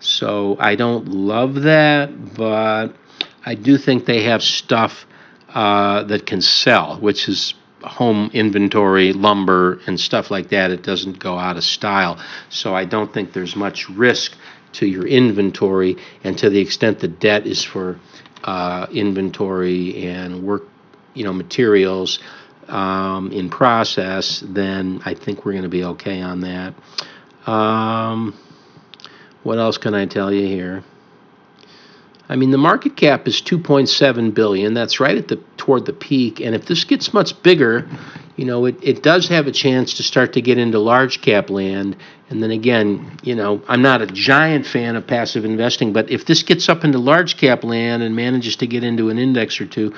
[0.00, 2.96] so I don't love that, but
[3.46, 5.06] I do think they have stuff
[5.54, 10.70] uh, that can sell, which is home inventory, lumber, and stuff like that.
[10.70, 12.22] It doesn't go out of style.
[12.48, 14.32] So I don't think there's much risk
[14.72, 15.96] to your inventory.
[16.24, 17.98] And to the extent the debt is for
[18.44, 20.64] uh, inventory and work,
[21.14, 22.20] you know, materials
[22.68, 26.74] um, in process, then I think we're going to be okay on that.
[27.50, 28.38] Um,
[29.42, 30.84] what else can I tell you here?
[32.30, 34.72] I mean, the market cap is 2.7 billion.
[34.72, 36.38] That's right at the toward the peak.
[36.38, 37.88] And if this gets much bigger,
[38.36, 41.50] you know, it, it does have a chance to start to get into large cap
[41.50, 41.96] land.
[42.28, 46.24] And then again, you know, I'm not a giant fan of passive investing, but if
[46.24, 49.66] this gets up into large cap land and manages to get into an index or
[49.66, 49.92] two,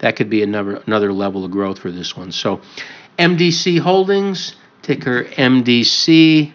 [0.00, 2.32] that could be another another level of growth for this one.
[2.32, 2.60] So,
[3.16, 6.52] MDC Holdings, ticker MDC.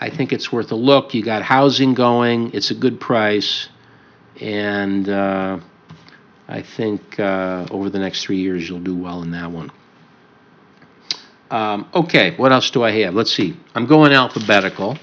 [0.00, 1.12] I think it's worth a look.
[1.12, 2.54] You got housing going.
[2.54, 3.68] It's a good price
[4.40, 5.58] and uh,
[6.48, 9.70] I think uh, over the next three years you'll do well in that one.
[11.50, 13.14] Um, okay, what else do I have?
[13.14, 13.56] Let's see.
[13.74, 14.96] I'm going alphabetical.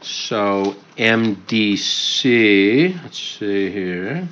[0.00, 2.24] So MDC,
[3.02, 4.28] let's see here.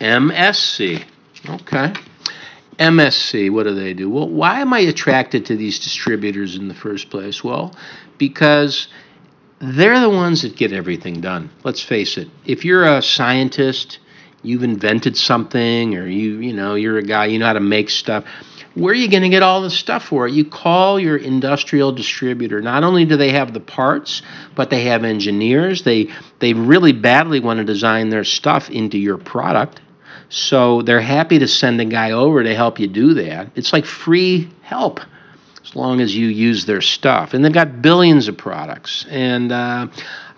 [0.00, 1.04] MSC.
[1.48, 1.92] Okay.
[2.78, 4.10] MSC, what do they do?
[4.10, 7.44] Well, why am I attracted to these distributors in the first place?
[7.44, 7.76] Well,
[8.18, 8.88] because
[9.62, 11.48] they're the ones that get everything done.
[11.62, 12.28] Let's face it.
[12.44, 14.00] If you're a scientist,
[14.42, 17.88] you've invented something, or you you know you're a guy you know how to make
[17.88, 18.24] stuff.
[18.74, 20.32] Where are you going to get all the stuff for it?
[20.32, 22.60] You call your industrial distributor.
[22.62, 24.22] Not only do they have the parts,
[24.54, 25.82] but they have engineers.
[25.82, 29.80] They they really badly want to design their stuff into your product.
[30.28, 33.50] So they're happy to send a guy over to help you do that.
[33.54, 35.00] It's like free help
[35.64, 37.34] as long as you use their stuff.
[37.34, 39.06] And they've got billions of products.
[39.08, 39.88] And uh,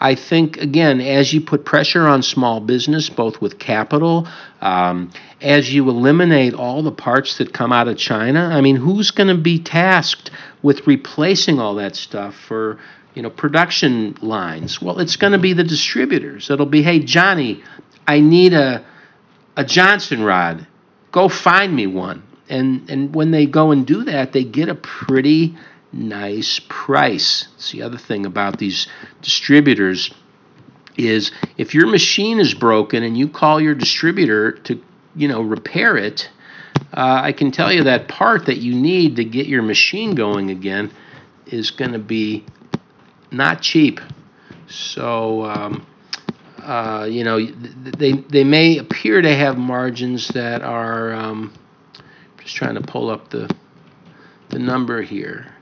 [0.00, 4.28] I think, again, as you put pressure on small business, both with capital,
[4.60, 5.10] um,
[5.40, 9.28] as you eliminate all the parts that come out of China, I mean, who's going
[9.28, 10.30] to be tasked
[10.62, 12.78] with replacing all that stuff for?
[13.14, 14.82] You know, production lines.
[14.82, 16.50] Well, it's going to be the distributors.
[16.50, 17.62] It'll be, hey, Johnny,
[18.08, 18.84] I need a
[19.56, 20.66] a Johnson rod.
[21.12, 22.22] Go find me one
[22.54, 25.56] and and when they go and do that, they get a pretty
[25.92, 27.48] nice price.
[27.56, 28.86] It's the other thing about these
[29.22, 30.12] distributors
[30.96, 34.80] is if your machine is broken and you call your distributor to
[35.16, 36.30] you know repair it,
[36.92, 40.50] uh, I can tell you that part that you need to get your machine going
[40.50, 40.92] again
[41.46, 42.44] is going to be
[43.30, 44.00] not cheap.
[44.68, 45.44] So.
[45.44, 45.86] Um,
[46.62, 51.52] uh, you know, they they may appear to have margins that are um,
[52.44, 53.52] just trying to pull up the
[54.50, 55.52] the number here.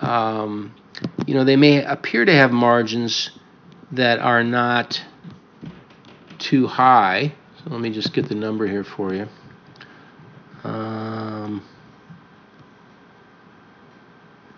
[0.00, 0.74] Um,
[1.26, 3.30] you know, they may appear to have margins
[3.92, 5.02] that are not
[6.38, 7.32] too high.
[7.58, 9.28] So let me just get the number here for you.
[10.64, 11.62] Um,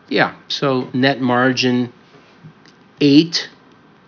[0.08, 1.92] yeah, so net margin
[3.00, 3.48] eight.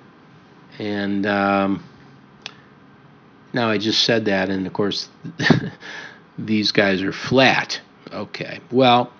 [0.79, 1.85] and um,
[3.53, 5.09] now I just said that, and of course,
[6.39, 7.81] these guys are flat.
[8.13, 9.13] Okay, well,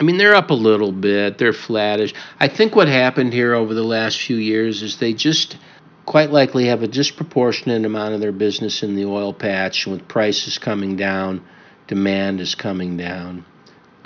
[0.00, 2.14] I mean, they're up a little bit, they're flattish.
[2.38, 5.58] I think what happened here over the last few years is they just
[6.06, 9.86] quite likely have a disproportionate amount of their business in the oil patch.
[9.86, 11.44] With prices coming down,
[11.86, 13.44] demand is coming down.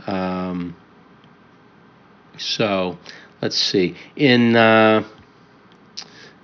[0.07, 0.77] Um,
[2.37, 2.99] so,
[3.41, 3.95] let's see.
[4.17, 5.05] In uh,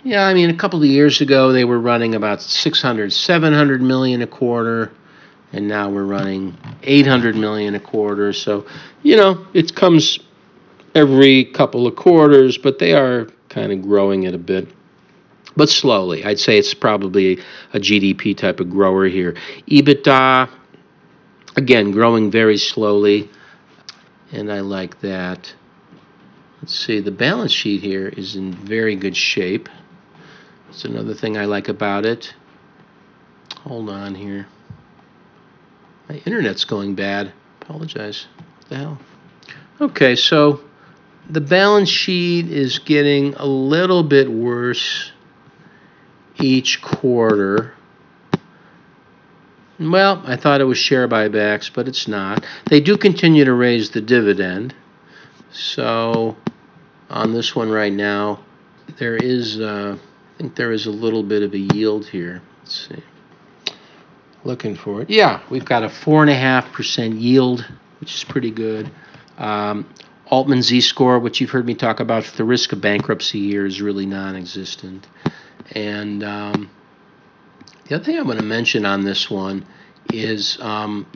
[0.03, 4.23] yeah, I mean, a couple of years ago they were running about 600, 700 million
[4.23, 4.93] a quarter
[5.53, 8.33] and now we're running 800 million a quarter.
[8.33, 8.67] So,
[9.03, 10.19] you know, it comes
[10.95, 14.69] every couple of quarters, but they are kind of growing it a bit.
[15.57, 16.25] But slowly.
[16.25, 17.41] I'd say it's probably
[17.75, 19.35] a GDP type of grower here.
[19.67, 20.49] EBITDA,
[21.57, 23.29] again, growing very slowly,
[24.31, 25.53] and I like that.
[26.63, 29.69] Let's see, the balance sheet here is in very good shape.
[30.71, 32.33] That's another thing I like about it.
[33.65, 34.47] Hold on here.
[36.09, 37.33] My internet's going bad.
[37.63, 38.29] Apologize.
[38.37, 38.99] What the hell?
[39.81, 40.61] Okay, so
[41.29, 45.11] the balance sheet is getting a little bit worse
[46.39, 47.75] each quarter.
[49.81, 52.47] Well, I thought it was share buybacks, but it's not.
[52.67, 54.73] They do continue to raise the dividend.
[55.51, 56.37] So
[57.09, 58.45] on this one right now,
[58.99, 59.99] there is, uh,
[60.41, 62.41] think there is a little bit of a yield here.
[62.63, 63.03] Let's see
[64.45, 65.11] looking for it.
[65.11, 67.65] Yeah, we've got a four and a half percent yield,
[68.01, 68.91] which is pretty good.
[69.39, 69.89] Um,
[70.27, 73.83] Altman Z score, which you've heard me talk about, the risk of bankruptcy here is
[73.83, 75.07] really non-existent.
[75.73, 76.71] And um,
[77.85, 79.67] the other thing I'm going to mention on this one
[80.13, 81.07] is um,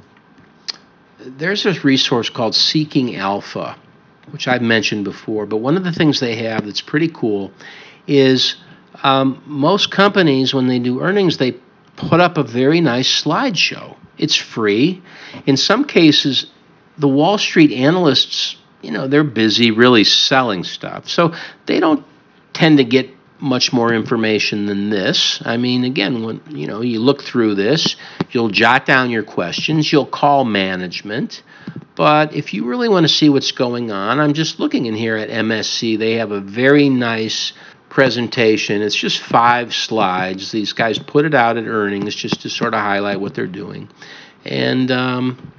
[1.18, 3.78] there's this resource called Seeking Alpha,
[4.30, 5.46] which I've mentioned before.
[5.46, 7.52] But one of the things they have that's pretty cool
[8.06, 8.56] is
[9.04, 11.52] um, most companies, when they do earnings, they
[11.96, 13.96] put up a very nice slideshow.
[14.16, 15.02] It's free.
[15.46, 16.46] In some cases,
[16.96, 21.08] the Wall Street analysts, you know, they're busy really selling stuff.
[21.08, 21.34] So
[21.66, 22.04] they don't
[22.54, 25.42] tend to get much more information than this.
[25.44, 27.96] I mean, again, when you know, you look through this,
[28.30, 31.42] you'll jot down your questions, you'll call management.
[31.94, 35.16] But if you really want to see what's going on, I'm just looking in here
[35.16, 35.98] at MSC.
[35.98, 37.52] They have a very nice
[37.94, 38.82] presentation.
[38.82, 40.50] It's just five slides.
[40.50, 43.88] These guys put it out at earnings just to sort of highlight what they're doing.
[44.44, 45.52] And, um,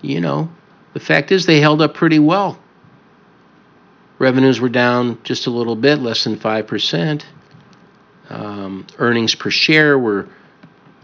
[0.00, 0.48] you know,
[0.94, 2.58] the fact is they held up pretty well.
[4.18, 7.24] Revenues were down just a little bit, less than 5%.
[8.30, 10.30] Um, earnings per share were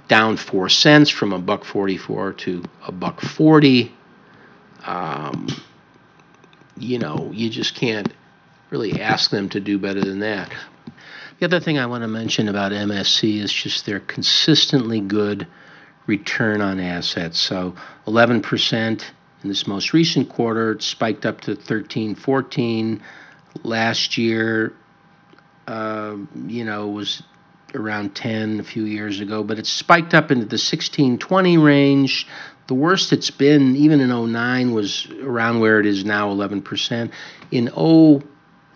[0.09, 3.95] down 4 cents from a buck 44 to a buck 40.
[4.87, 5.49] Um,
[6.79, 8.11] you know, you just can't
[8.73, 10.51] really ask them to do better than that.
[11.39, 15.47] The other thing I want to mention about MSC is just their consistently good
[16.07, 17.39] return on assets.
[17.39, 17.75] So
[18.07, 19.05] 11%
[19.43, 23.03] in this most recent quarter, it spiked up to 13, 14.
[23.63, 24.73] Last year,
[25.67, 26.17] uh,
[26.47, 27.23] you know, was
[27.75, 32.27] around 10 a few years ago, but it spiked up into the 16, 20 range.
[32.69, 37.11] The worst it's been, even in 09, was around where it is now, 11%.
[37.51, 38.23] In 0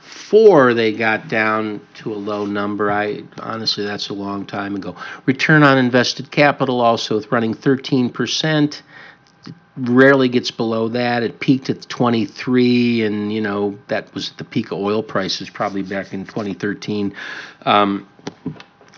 [0.07, 2.91] four they got down to a low number.
[2.91, 4.97] I honestly that's a long time ago.
[5.27, 8.83] Return on invested capital also running 13%.
[9.47, 11.23] It rarely gets below that.
[11.23, 15.83] It peaked at 23 and you know that was the peak of oil prices probably
[15.83, 17.15] back in 2013.
[17.63, 18.09] Um,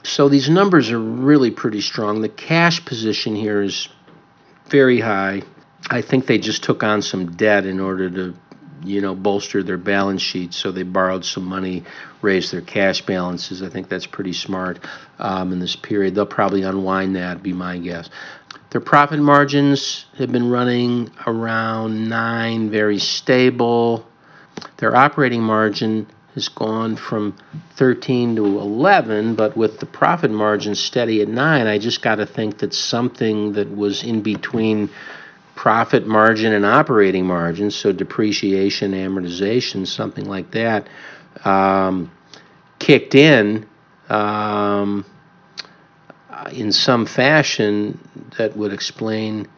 [0.02, 2.20] so these numbers are really pretty strong.
[2.20, 3.88] The cash position here is
[4.66, 5.42] very high.
[5.90, 8.34] I think they just took on some debt in order to
[8.84, 10.56] you know, bolster their balance sheets.
[10.56, 11.84] So they borrowed some money,
[12.22, 13.62] raised their cash balances.
[13.62, 14.78] I think that's pretty smart
[15.18, 16.14] um, in this period.
[16.14, 18.08] They'll probably unwind that, be my guess.
[18.70, 24.06] Their profit margins have been running around nine, very stable.
[24.76, 27.36] Their operating margin has gone from
[27.76, 32.26] 13 to 11, but with the profit margin steady at 9, I just got to
[32.26, 34.90] think that something that was in between
[35.58, 40.86] profit margin and operating margin, so depreciation, amortization, something like that,
[41.44, 42.12] um,
[42.78, 43.66] kicked in
[44.08, 45.04] um,
[46.52, 47.98] in some fashion
[48.38, 49.48] that would explain,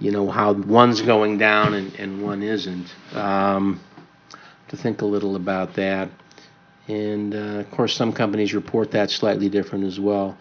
[0.00, 2.92] you know, how one's going down and, and one isn't.
[3.14, 3.78] Um,
[4.66, 6.10] to think a little about that.
[6.88, 10.36] And uh, of course, some companies report that slightly different as well.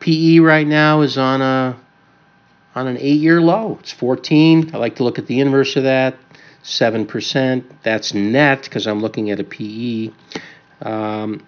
[0.00, 1.76] PE right now is on a
[2.74, 3.78] on an eight-year low.
[3.80, 4.74] It's 14.
[4.74, 6.16] I like to look at the inverse of that,
[6.62, 7.70] seven percent.
[7.82, 10.10] That's net because I'm looking at a PE.
[10.82, 11.44] Um,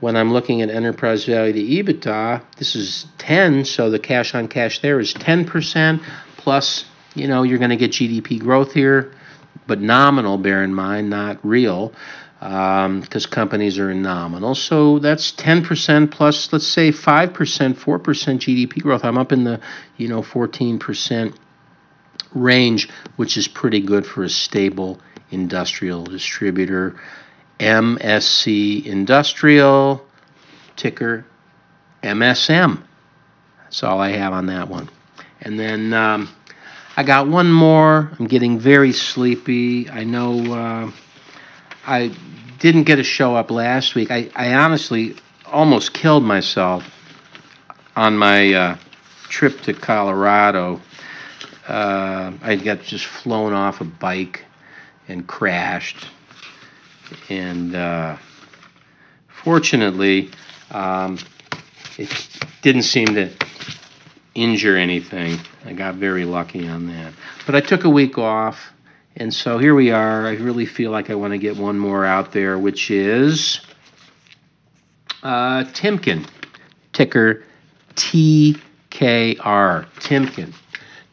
[0.00, 4.46] when I'm looking at enterprise value to EBITDA, this is 10, so the cash on
[4.46, 6.00] cash there is 10%
[6.36, 6.84] plus,
[7.16, 9.12] you know, you're going to get GDP growth here
[9.68, 11.92] but nominal, bear in mind, not real,
[12.40, 14.54] because um, companies are nominal.
[14.54, 19.04] So that's 10% plus, let's say 5%, 4% GDP growth.
[19.04, 19.60] I'm up in the,
[19.96, 21.36] you know, 14%
[22.32, 27.00] range, which is pretty good for a stable industrial distributor.
[27.58, 30.06] MSC Industrial,
[30.76, 31.26] ticker
[32.04, 32.82] MSM.
[33.64, 34.88] That's all I have on that one.
[35.40, 36.28] And then um,
[36.96, 38.10] I got one more.
[38.18, 39.90] I'm getting very sleepy.
[39.90, 40.90] I know uh,
[41.88, 42.12] I
[42.58, 44.10] didn't get a show up last week.
[44.10, 45.16] I, I honestly
[45.46, 46.84] almost killed myself
[47.96, 48.76] on my uh,
[49.30, 50.82] trip to Colorado.
[51.66, 54.44] Uh, I got just flown off a bike
[55.08, 56.06] and crashed.
[57.30, 58.18] And uh,
[59.28, 60.30] fortunately,
[60.70, 61.18] um,
[61.96, 62.28] it
[62.60, 63.30] didn't seem to
[64.34, 65.38] injure anything.
[65.64, 67.14] I got very lucky on that.
[67.46, 68.72] But I took a week off,
[69.18, 70.26] and so here we are.
[70.26, 73.60] I really feel like I want to get one more out there, which is
[75.24, 76.26] uh, Timken,
[76.92, 77.42] ticker
[77.96, 78.60] TKR.
[78.90, 80.54] Timken.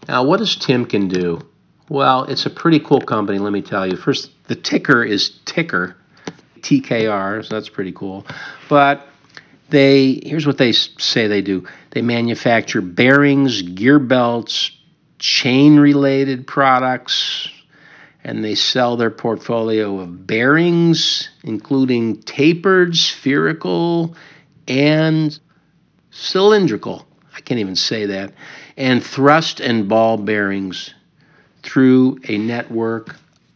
[0.07, 1.41] Now, what does Timken do?
[1.89, 3.97] Well, it's a pretty cool company, let me tell you.
[3.97, 5.97] First, the ticker is ticker,
[6.59, 8.23] TKR, so that's pretty cool.
[8.69, 9.07] But
[9.69, 14.69] they here's what they say they do they manufacture bearings gear belts
[15.17, 17.49] chain related products
[18.25, 24.15] and they sell their portfolio of bearings including tapered spherical
[24.67, 25.39] and
[26.11, 28.33] cylindrical i can't even say that
[28.75, 30.93] and thrust and ball bearings
[31.63, 33.15] through a network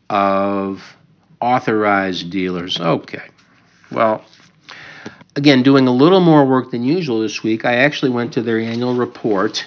[0.09, 0.95] of
[1.41, 2.79] authorized dealers.
[2.79, 3.27] Okay
[3.91, 4.23] well
[5.39, 8.59] again, doing a little more work than usual this week, I actually went to their
[8.59, 9.65] annual report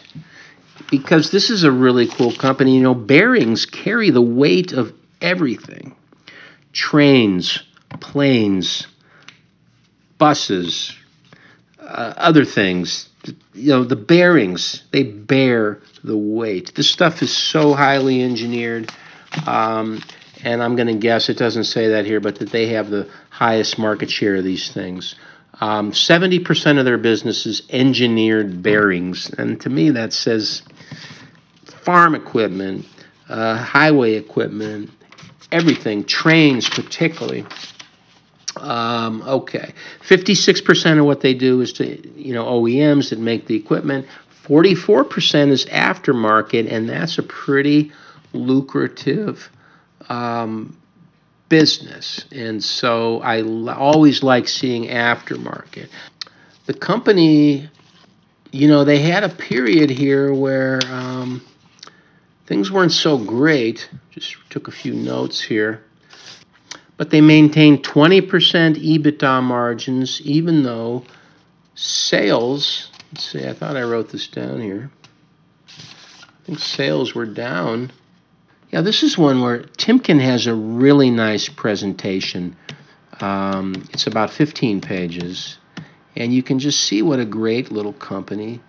[0.93, 2.77] because this is a really cool company.
[2.77, 5.97] You know, bearings carry the weight of everything
[6.73, 7.63] trains,
[8.01, 8.87] planes,
[10.19, 10.95] buses,
[11.81, 13.09] uh, other things.
[13.55, 16.75] You know, the bearings, they bear the weight.
[16.75, 18.93] This stuff is so highly engineered.
[19.47, 20.03] Um,
[20.45, 23.09] and I'm going to guess it doesn't say that here, but that they have the
[23.31, 25.15] highest market share of these things.
[25.63, 29.31] Um, 70% of their business is engineered bearings.
[29.31, 30.65] And to me, that says
[31.67, 32.85] farm equipment,
[33.29, 34.91] uh, highway equipment,
[35.53, 37.47] everything, trains particularly.
[38.57, 43.55] Um, okay, 56% of what they do is to, you know, OEMs that make the
[43.55, 44.09] equipment.
[44.43, 47.93] 44% is aftermarket, and that's a pretty
[48.33, 49.49] lucrative
[50.09, 50.77] um,
[51.53, 52.25] business.
[52.33, 55.91] And so I l- always like seeing aftermarket.
[56.65, 57.69] The company,
[58.51, 61.43] you know, they had a period here where um,
[62.47, 63.91] things weren't so great.
[64.13, 65.85] Just took a few notes here.
[66.97, 71.05] But they maintained 20% EBITDA margins, even though
[71.75, 74.91] sales, let's see, I thought I wrote this down here.
[75.69, 77.93] I think sales were down
[78.73, 82.57] yeah, this is one where Timken has a really nice presentation.
[83.21, 85.59] Um, it's about 15 pages,
[86.17, 88.61] and you can just see what a great little company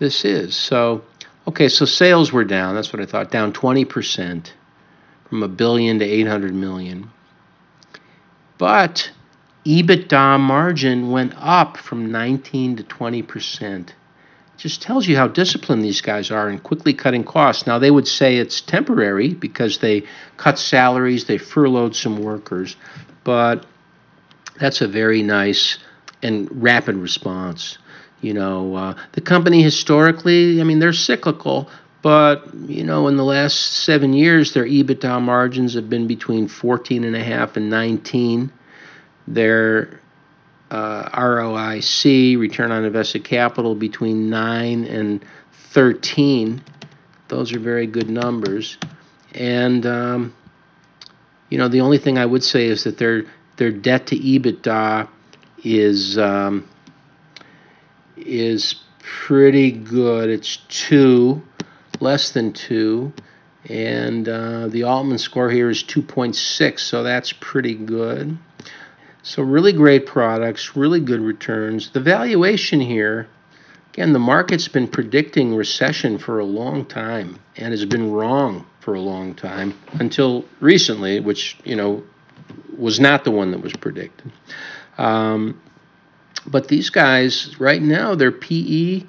[0.00, 0.56] this is.
[0.56, 1.04] So,
[1.46, 2.74] okay, so sales were down.
[2.74, 4.50] That's what I thought, down 20%
[5.28, 7.08] from a billion to 800 million.
[8.58, 9.12] But
[9.64, 13.94] EBITDA margin went up from 19 to 20 percent
[14.62, 17.66] just tells you how disciplined these guys are in quickly cutting costs.
[17.66, 20.04] Now, they would say it's temporary because they
[20.36, 22.76] cut salaries, they furloughed some workers,
[23.24, 23.66] but
[24.60, 25.78] that's a very nice
[26.22, 27.78] and rapid response.
[28.20, 31.68] You know, uh, the company historically, I mean, they're cyclical,
[32.00, 37.02] but you know, in the last seven years, their EBITDA margins have been between 14
[37.02, 38.52] and a half and 19.
[39.26, 40.01] their
[40.72, 46.62] uh, ROIC, return on invested capital, between 9 and 13.
[47.28, 48.78] Those are very good numbers.
[49.34, 50.34] And, um,
[51.50, 53.24] you know, the only thing I would say is that their,
[53.58, 55.08] their debt to EBITDA
[55.62, 56.66] is, um,
[58.16, 60.30] is pretty good.
[60.30, 61.42] It's 2,
[62.00, 63.12] less than 2.
[63.68, 68.38] And uh, the Altman score here is 2.6, so that's pretty good.
[69.22, 71.90] So, really great products, really good returns.
[71.90, 73.28] The valuation here,
[73.92, 78.94] again, the market's been predicting recession for a long time and has been wrong for
[78.94, 82.02] a long time until recently, which, you know,
[82.76, 84.32] was not the one that was predicted.
[84.98, 85.60] Um,
[86.46, 89.04] but these guys, right now, their PE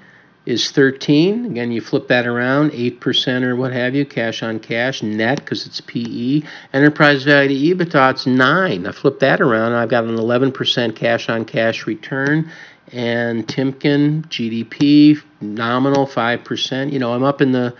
[0.45, 1.45] is 13.
[1.45, 5.65] Again, you flip that around, 8% or what have you, cash on cash, net because
[5.65, 6.41] it's PE.
[6.73, 8.85] Enterprise value to EBITDA, it's 9.
[8.85, 12.51] I flip that around, I've got an 11% cash on cash return.
[12.91, 16.91] And Timken, GDP, nominal 5%.
[16.91, 17.75] You know, I'm up in the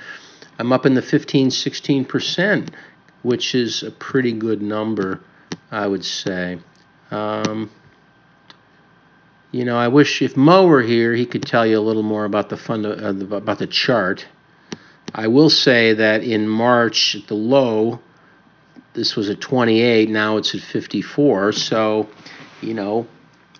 [0.59, 2.70] I'm up in the 15, 16%,
[3.24, 5.20] which is a pretty good number,
[5.72, 6.59] I would say.
[7.09, 7.72] Um,
[9.54, 12.26] you know, I wish if Mo were here, he could tell you a little more
[12.26, 14.26] about the fund uh, about the chart.
[15.14, 17.99] I will say that in March at the low,
[18.93, 20.10] this was at 28.
[20.10, 21.51] Now it's at 54.
[21.51, 22.10] So,
[22.62, 23.06] you know,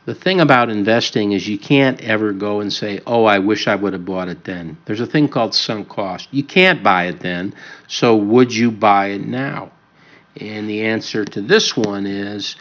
[0.06, 3.76] the thing about investing is you can't ever go and say, "Oh, I wish I
[3.76, 6.28] would have bought it then." There's a thing called sunk cost.
[6.32, 7.54] You can't buy it then.
[7.88, 9.72] So, would you buy it now?
[10.41, 12.56] And the answer to this one is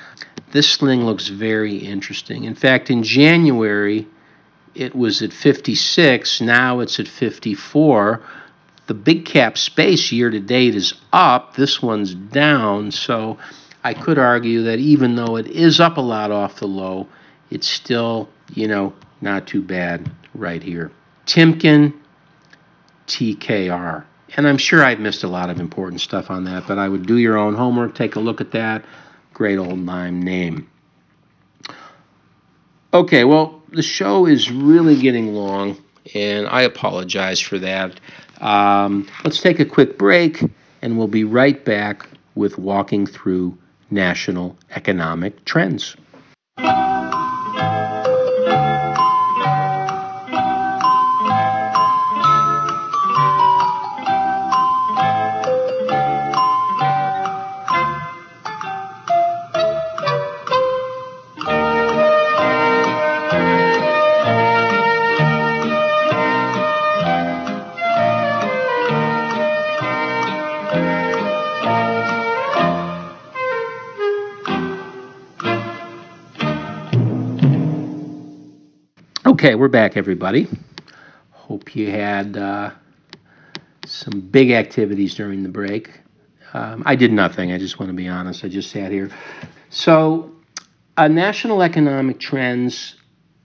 [0.53, 2.44] this thing looks very interesting.
[2.44, 4.07] In fact, in January,
[4.74, 6.40] it was at 56.
[6.40, 8.22] Now it's at 54.
[8.86, 11.57] The big cap space year to date is up.
[11.57, 12.90] This one's down.
[12.90, 13.38] So
[13.82, 17.09] I could argue that even though it is up a lot off the low,
[17.50, 20.90] it's still, you know, not too bad right here.
[21.26, 21.94] Timken
[23.07, 24.05] TKR.
[24.36, 27.07] And I'm sure I've missed a lot of important stuff on that, but I would
[27.07, 28.84] do your own homework, take a look at that.
[29.33, 30.68] Great old mime name.
[32.95, 35.78] Okay, well, the show is really getting long,
[36.14, 37.99] and I apologize for that.
[38.41, 40.45] Um, let's take a quick break,
[40.83, 43.57] and we'll be right back with walking through
[43.91, 45.97] national economic trends.
[79.43, 80.47] Okay, we're back, everybody.
[81.32, 82.70] Hope you had uh,
[83.84, 85.90] some big activities during the break.
[86.55, 87.51] Um, I did nothing.
[87.51, 88.45] I just want to be honest.
[88.45, 89.11] I just sat here.
[89.68, 90.30] So,
[90.97, 92.95] uh, national economic trends.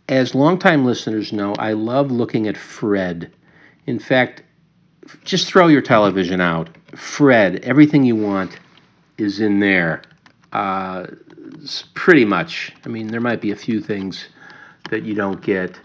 [0.08, 3.34] As longtime listeners know, I love looking at Fred.
[3.88, 4.44] In fact,
[5.24, 6.70] just throw your television out.
[6.96, 8.60] Fred, everything you want
[9.18, 10.04] is in there.
[10.54, 11.08] Uh,
[11.96, 12.72] pretty much.
[12.86, 14.28] I mean, there might be a few things
[14.92, 15.80] that you don't get.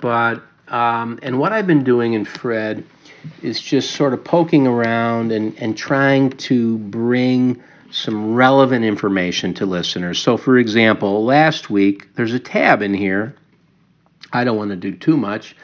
[0.00, 2.84] But um, and what I've been doing in Fred
[3.42, 9.66] is just sort of poking around and, and trying to bring some relevant information to
[9.66, 10.18] listeners.
[10.18, 13.34] So, for example, last week there's a tab in here.
[14.32, 15.56] I don't want to do too much,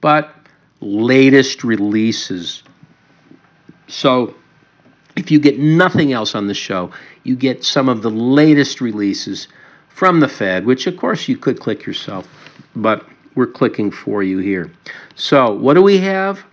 [0.00, 0.34] but
[0.80, 2.62] latest releases.
[3.86, 4.34] So,
[5.16, 6.90] if you get nothing else on the show,
[7.24, 9.48] you get some of the latest releases
[9.88, 12.28] from the Fed, which of course you could click yourself,
[12.76, 13.04] but
[13.38, 14.68] we're clicking for you here.
[15.14, 16.44] So, what do we have?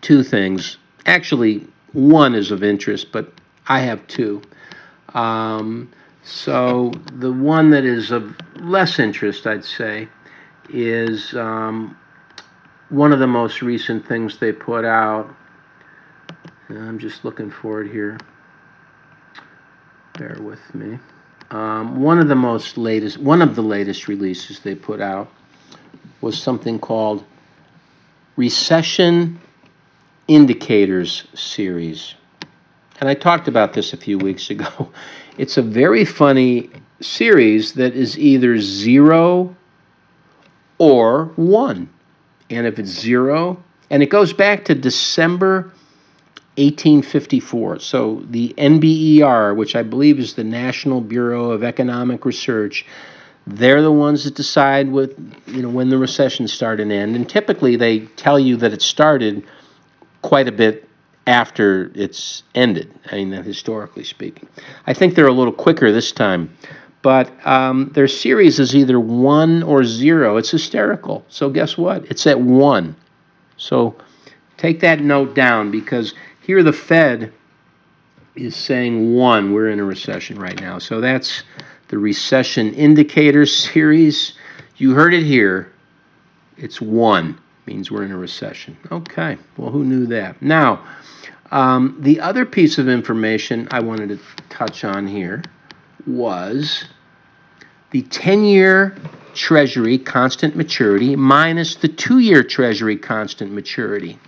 [0.00, 0.78] Two things.
[1.06, 3.32] Actually, one is of interest, but
[3.68, 4.42] I have two.
[5.10, 5.92] Um,
[6.24, 10.08] so, the one that is of less interest, I'd say,
[10.70, 11.96] is um,
[12.88, 15.32] one of the most recent things they put out.
[16.68, 18.18] I'm just looking for it here.
[20.18, 20.98] Bear with me.
[21.52, 25.30] Um, one of the most latest, one of the latest releases they put out
[26.24, 27.22] was something called
[28.36, 29.38] Recession
[30.26, 32.14] Indicators Series.
[32.98, 34.90] And I talked about this a few weeks ago.
[35.36, 36.70] It's a very funny
[37.00, 39.56] series that is either zero
[40.78, 41.92] or one.
[42.50, 43.60] And if it's zero,
[43.90, 45.72] and it goes back to December
[46.56, 47.80] 1854.
[47.80, 52.86] So the NBER, which I believe is the National Bureau of Economic Research,
[53.46, 55.14] they're the ones that decide what
[55.46, 57.16] you know when the recession start and end.
[57.16, 59.44] And typically they tell you that it started
[60.22, 60.88] quite a bit
[61.26, 62.92] after it's ended.
[63.10, 64.48] I mean, historically speaking,
[64.86, 66.56] I think they're a little quicker this time.
[67.02, 70.38] But um, their series is either one or zero.
[70.38, 71.22] It's hysterical.
[71.28, 72.06] So guess what?
[72.06, 72.96] It's at one.
[73.58, 73.94] So
[74.56, 77.30] take that note down because here the Fed
[78.36, 79.52] is saying one.
[79.52, 80.78] We're in a recession right now.
[80.78, 81.42] So that's
[81.88, 84.34] the recession indicator series.
[84.76, 85.72] You heard it here.
[86.56, 87.38] It's one.
[87.66, 88.76] Means we're in a recession.
[88.92, 89.38] Okay.
[89.56, 90.40] Well, who knew that?
[90.42, 90.84] Now,
[91.50, 94.18] um, the other piece of information I wanted to
[94.48, 95.42] touch on here
[96.06, 96.84] was
[97.90, 98.96] the 10 year
[99.34, 104.18] Treasury constant maturity minus the two year Treasury constant maturity.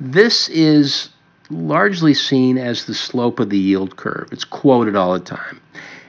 [0.00, 1.10] This is
[1.50, 4.28] largely seen as the slope of the yield curve.
[4.32, 5.60] It's quoted all the time.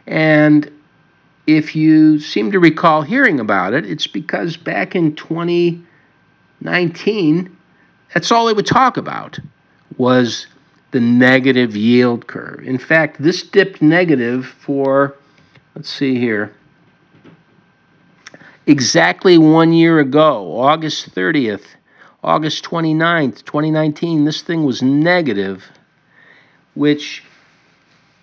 [0.07, 0.71] And
[1.47, 7.57] if you seem to recall hearing about it, it's because back in 2019,
[8.13, 9.39] that's all they would talk about
[9.97, 10.47] was
[10.91, 12.63] the negative yield curve.
[12.63, 15.15] In fact, this dipped negative for,
[15.75, 16.53] let's see here,
[18.65, 21.65] exactly one year ago, August 30th,
[22.23, 25.65] August 29th, 2019, this thing was negative,
[26.73, 27.24] which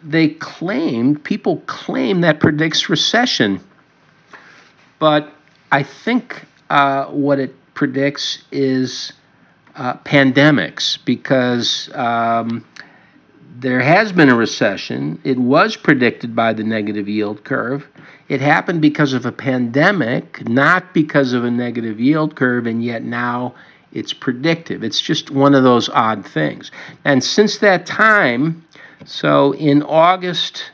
[0.05, 3.61] they claimed, people claim that predicts recession.
[4.98, 5.32] But
[5.70, 9.12] I think uh, what it predicts is
[9.76, 12.64] uh, pandemics because um,
[13.57, 15.20] there has been a recession.
[15.24, 17.86] It was predicted by the negative yield curve.
[18.28, 23.03] It happened because of a pandemic, not because of a negative yield curve, and yet
[23.03, 23.55] now
[23.92, 24.82] it's predictive.
[24.82, 26.70] It's just one of those odd things.
[27.05, 28.64] And since that time,
[29.05, 30.70] so in August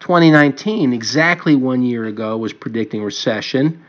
[0.00, 3.82] 2019, exactly one year ago, was predicting recession.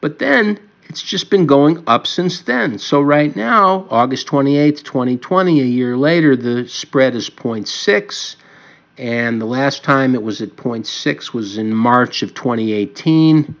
[0.00, 2.78] But then it's just been going up since then.
[2.78, 8.36] So right now, August 28th, 2020, a year later, the spread is 0.6.
[8.98, 13.54] And the last time it was at 0.6 was in March of 2018.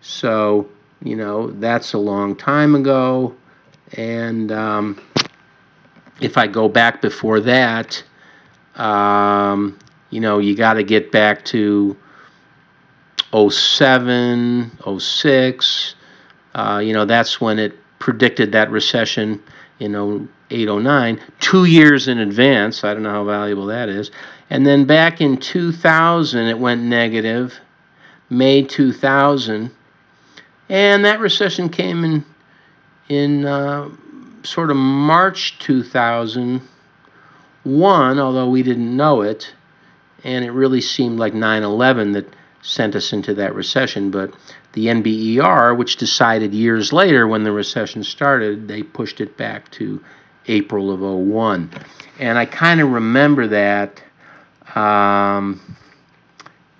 [0.00, 0.68] So,
[1.02, 3.34] you know, that's a long time ago.
[3.92, 5.00] And um,
[6.20, 8.02] if I go back before that,
[8.76, 9.78] um,
[10.10, 11.96] you know, you got to get back to
[13.34, 15.94] 07, 06.
[16.54, 19.42] Uh, you know, that's when it predicted that recession
[19.80, 22.84] in 08, 09, two years in advance.
[22.84, 24.10] I don't know how valuable that is.
[24.50, 27.58] And then back in 2000, it went negative,
[28.30, 29.70] May 2000.
[30.68, 32.24] And that recession came in,
[33.08, 33.90] in uh,
[34.44, 36.60] sort of March 2000
[37.64, 39.52] one, although we didn't know it,
[40.22, 42.26] and it really seemed like 9 11 that
[42.62, 44.10] sent us into that recession.
[44.10, 44.34] But
[44.72, 50.02] the NBER, which decided years later when the recession started, they pushed it back to
[50.46, 51.70] April of 01.
[52.18, 54.02] And I kind of remember that,
[54.74, 55.60] um,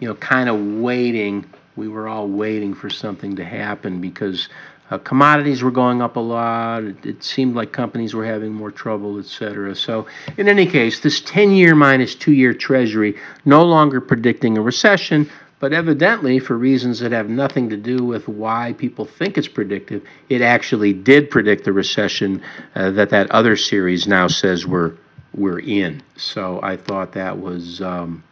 [0.01, 1.47] you know, kind of waiting.
[1.77, 4.49] We were all waiting for something to happen because
[4.95, 6.85] uh, commodities were going up a lot.
[6.85, 9.75] It, it, seemed like companies were having more trouble, etc.
[9.75, 10.07] So,
[10.39, 15.29] in any case, this 10 year minus two year Treasury no longer predicting a recession,
[15.59, 20.05] but evidently, for reasons that have nothing to do with why people think it's predictive,
[20.29, 22.41] it actually did predict the recession
[22.77, 24.93] uh, that that other series now says we're,
[25.35, 26.03] we're in.
[26.17, 28.23] So, I thought that was um,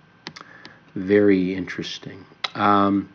[0.94, 2.24] very interesting.
[2.54, 3.11] Um,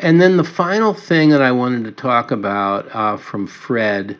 [0.00, 4.18] and then the final thing that I wanted to talk about uh, from Fred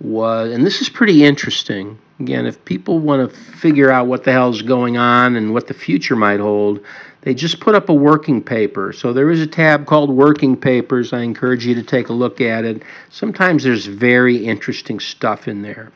[0.00, 1.98] was, and this is pretty interesting.
[2.20, 5.74] Again, if people want to figure out what the hell's going on and what the
[5.74, 6.80] future might hold,
[7.22, 8.92] they just put up a working paper.
[8.92, 11.12] So there is a tab called Working Papers.
[11.12, 12.82] I encourage you to take a look at it.
[13.08, 15.90] Sometimes there's very interesting stuff in there.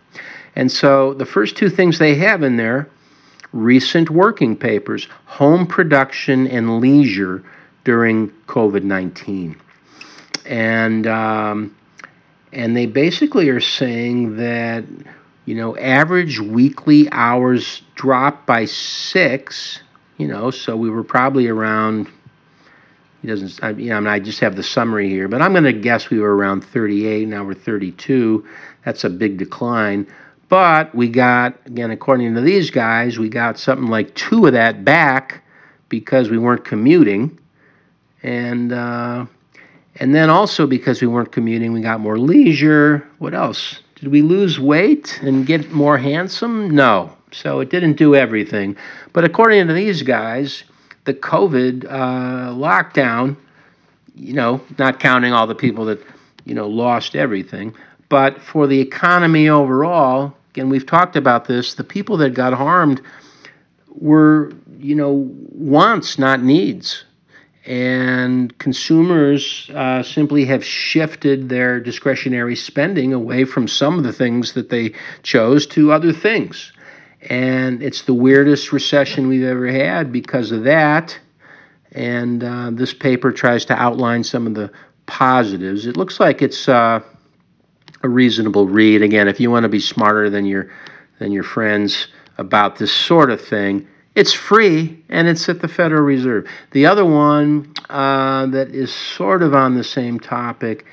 [0.56, 2.88] And so the first two things they have in there
[3.52, 7.42] recent working papers, home production and leisure
[7.88, 9.58] during COVID 19.
[10.44, 11.74] And, um,
[12.52, 14.84] and they basically are saying that,
[15.46, 19.80] you know, average weekly hours dropped by six,
[20.18, 22.10] you know, so we were probably around
[23.22, 25.52] he doesn't I, you know, I, mean, I just have the summary here but i'm
[25.52, 28.46] going to guess we were around 38 now we're 32
[28.84, 30.06] that's a big decline.
[30.48, 34.84] But we got again according to these guys we got something like two of that
[34.84, 35.42] back
[35.88, 37.38] because we weren't commuting
[38.22, 39.26] and uh,
[39.96, 43.06] and then also because we weren't commuting, we got more leisure.
[43.18, 46.70] What else Did we lose weight and get more handsome?
[46.70, 47.16] No.
[47.32, 48.76] So it didn't do everything.
[49.12, 50.64] But according to these guys,
[51.04, 53.36] the COVID uh, lockdown,
[54.14, 56.00] you know, not counting all the people that,
[56.44, 57.74] you know, lost everything,
[58.08, 63.02] but for the economy overall, again, we've talked about this, the people that got harmed
[63.88, 67.04] were, you know, wants, not needs.
[67.68, 74.54] And consumers uh, simply have shifted their discretionary spending away from some of the things
[74.54, 76.72] that they chose to other things.
[77.28, 81.20] And it's the weirdest recession we've ever had because of that.
[81.92, 84.72] And uh, this paper tries to outline some of the
[85.04, 85.84] positives.
[85.84, 87.00] It looks like it's uh,
[88.02, 89.02] a reasonable read.
[89.02, 90.70] Again, if you want to be smarter than your
[91.18, 92.06] than your friends
[92.38, 93.86] about this sort of thing,
[94.18, 96.44] it's free and it's at the Federal Reserve.
[96.72, 100.84] The other one uh, that is sort of on the same topic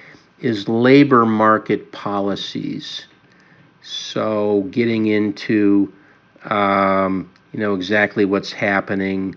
[0.41, 3.07] is labor market policies.
[3.82, 5.91] So getting into
[6.43, 9.36] um, you know exactly what's happening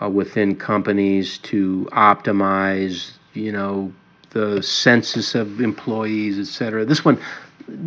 [0.00, 3.92] uh, within companies to optimize you know
[4.30, 6.86] the census of employees, et cetera.
[6.86, 7.20] This one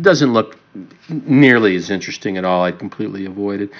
[0.02, 0.56] doesn't look
[1.08, 2.62] nearly as interesting at all.
[2.62, 3.70] I'd completely avoid it.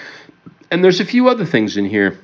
[0.73, 2.17] And there's a few other things in here.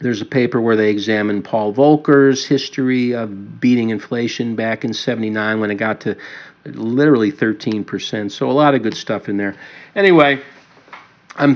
[0.00, 5.60] There's a paper where they examine Paul Volcker's history of beating inflation back in 79
[5.60, 6.16] when it got to
[6.64, 8.32] literally 13%.
[8.32, 9.54] So a lot of good stuff in there.
[9.94, 10.42] Anyway,
[11.36, 11.54] I'm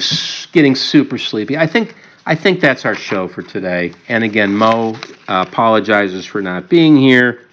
[0.52, 1.58] getting super sleepy.
[1.58, 3.92] I think I think that's our show for today.
[4.06, 4.94] And again, Mo
[5.26, 7.48] uh, apologizes for not being here.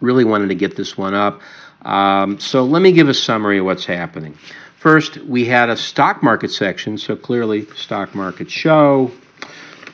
[0.00, 1.40] Really wanted to get this one up.
[1.82, 4.36] Um, so let me give a summary of what's happening.
[4.86, 9.10] First, we had a stock market section, so clearly, stock market show.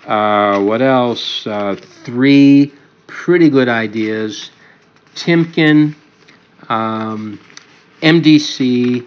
[0.07, 1.47] Uh, what else?
[1.47, 2.75] Uh, three
[3.07, 4.51] pretty good ideas
[5.15, 5.95] Timken,
[6.69, 7.41] um,
[8.03, 9.07] MDC,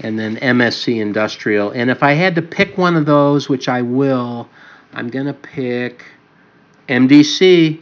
[0.00, 1.70] and then MSC Industrial.
[1.70, 4.48] And if I had to pick one of those, which I will,
[4.92, 6.04] I'm going to pick
[6.88, 7.80] MDC,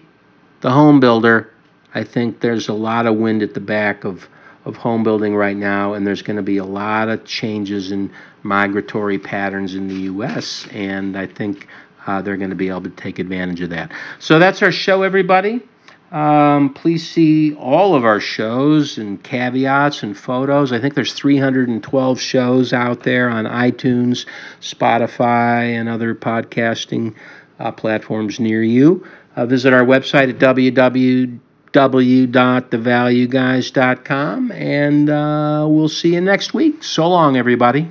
[0.61, 1.51] the home builder.
[1.95, 4.29] I think there's a lot of wind at the back of,
[4.65, 8.13] of home building right now, and there's going to be a lot of changes in
[8.43, 11.67] migratory patterns in the U.S., and I think
[12.07, 13.93] uh, they're going to be able to take advantage of that.
[14.19, 15.63] So that's our show, everybody.
[16.11, 20.73] Um, please see all of our shows and caveats and photos.
[20.73, 24.27] I think there's 312 shows out there on iTunes,
[24.61, 27.15] Spotify, and other podcasting
[27.61, 29.07] uh, platforms near you.
[29.37, 30.39] Uh, visit our website at
[31.73, 36.83] www.thevalueguys.com, and uh, we'll see you next week.
[36.83, 37.89] So long, everybody.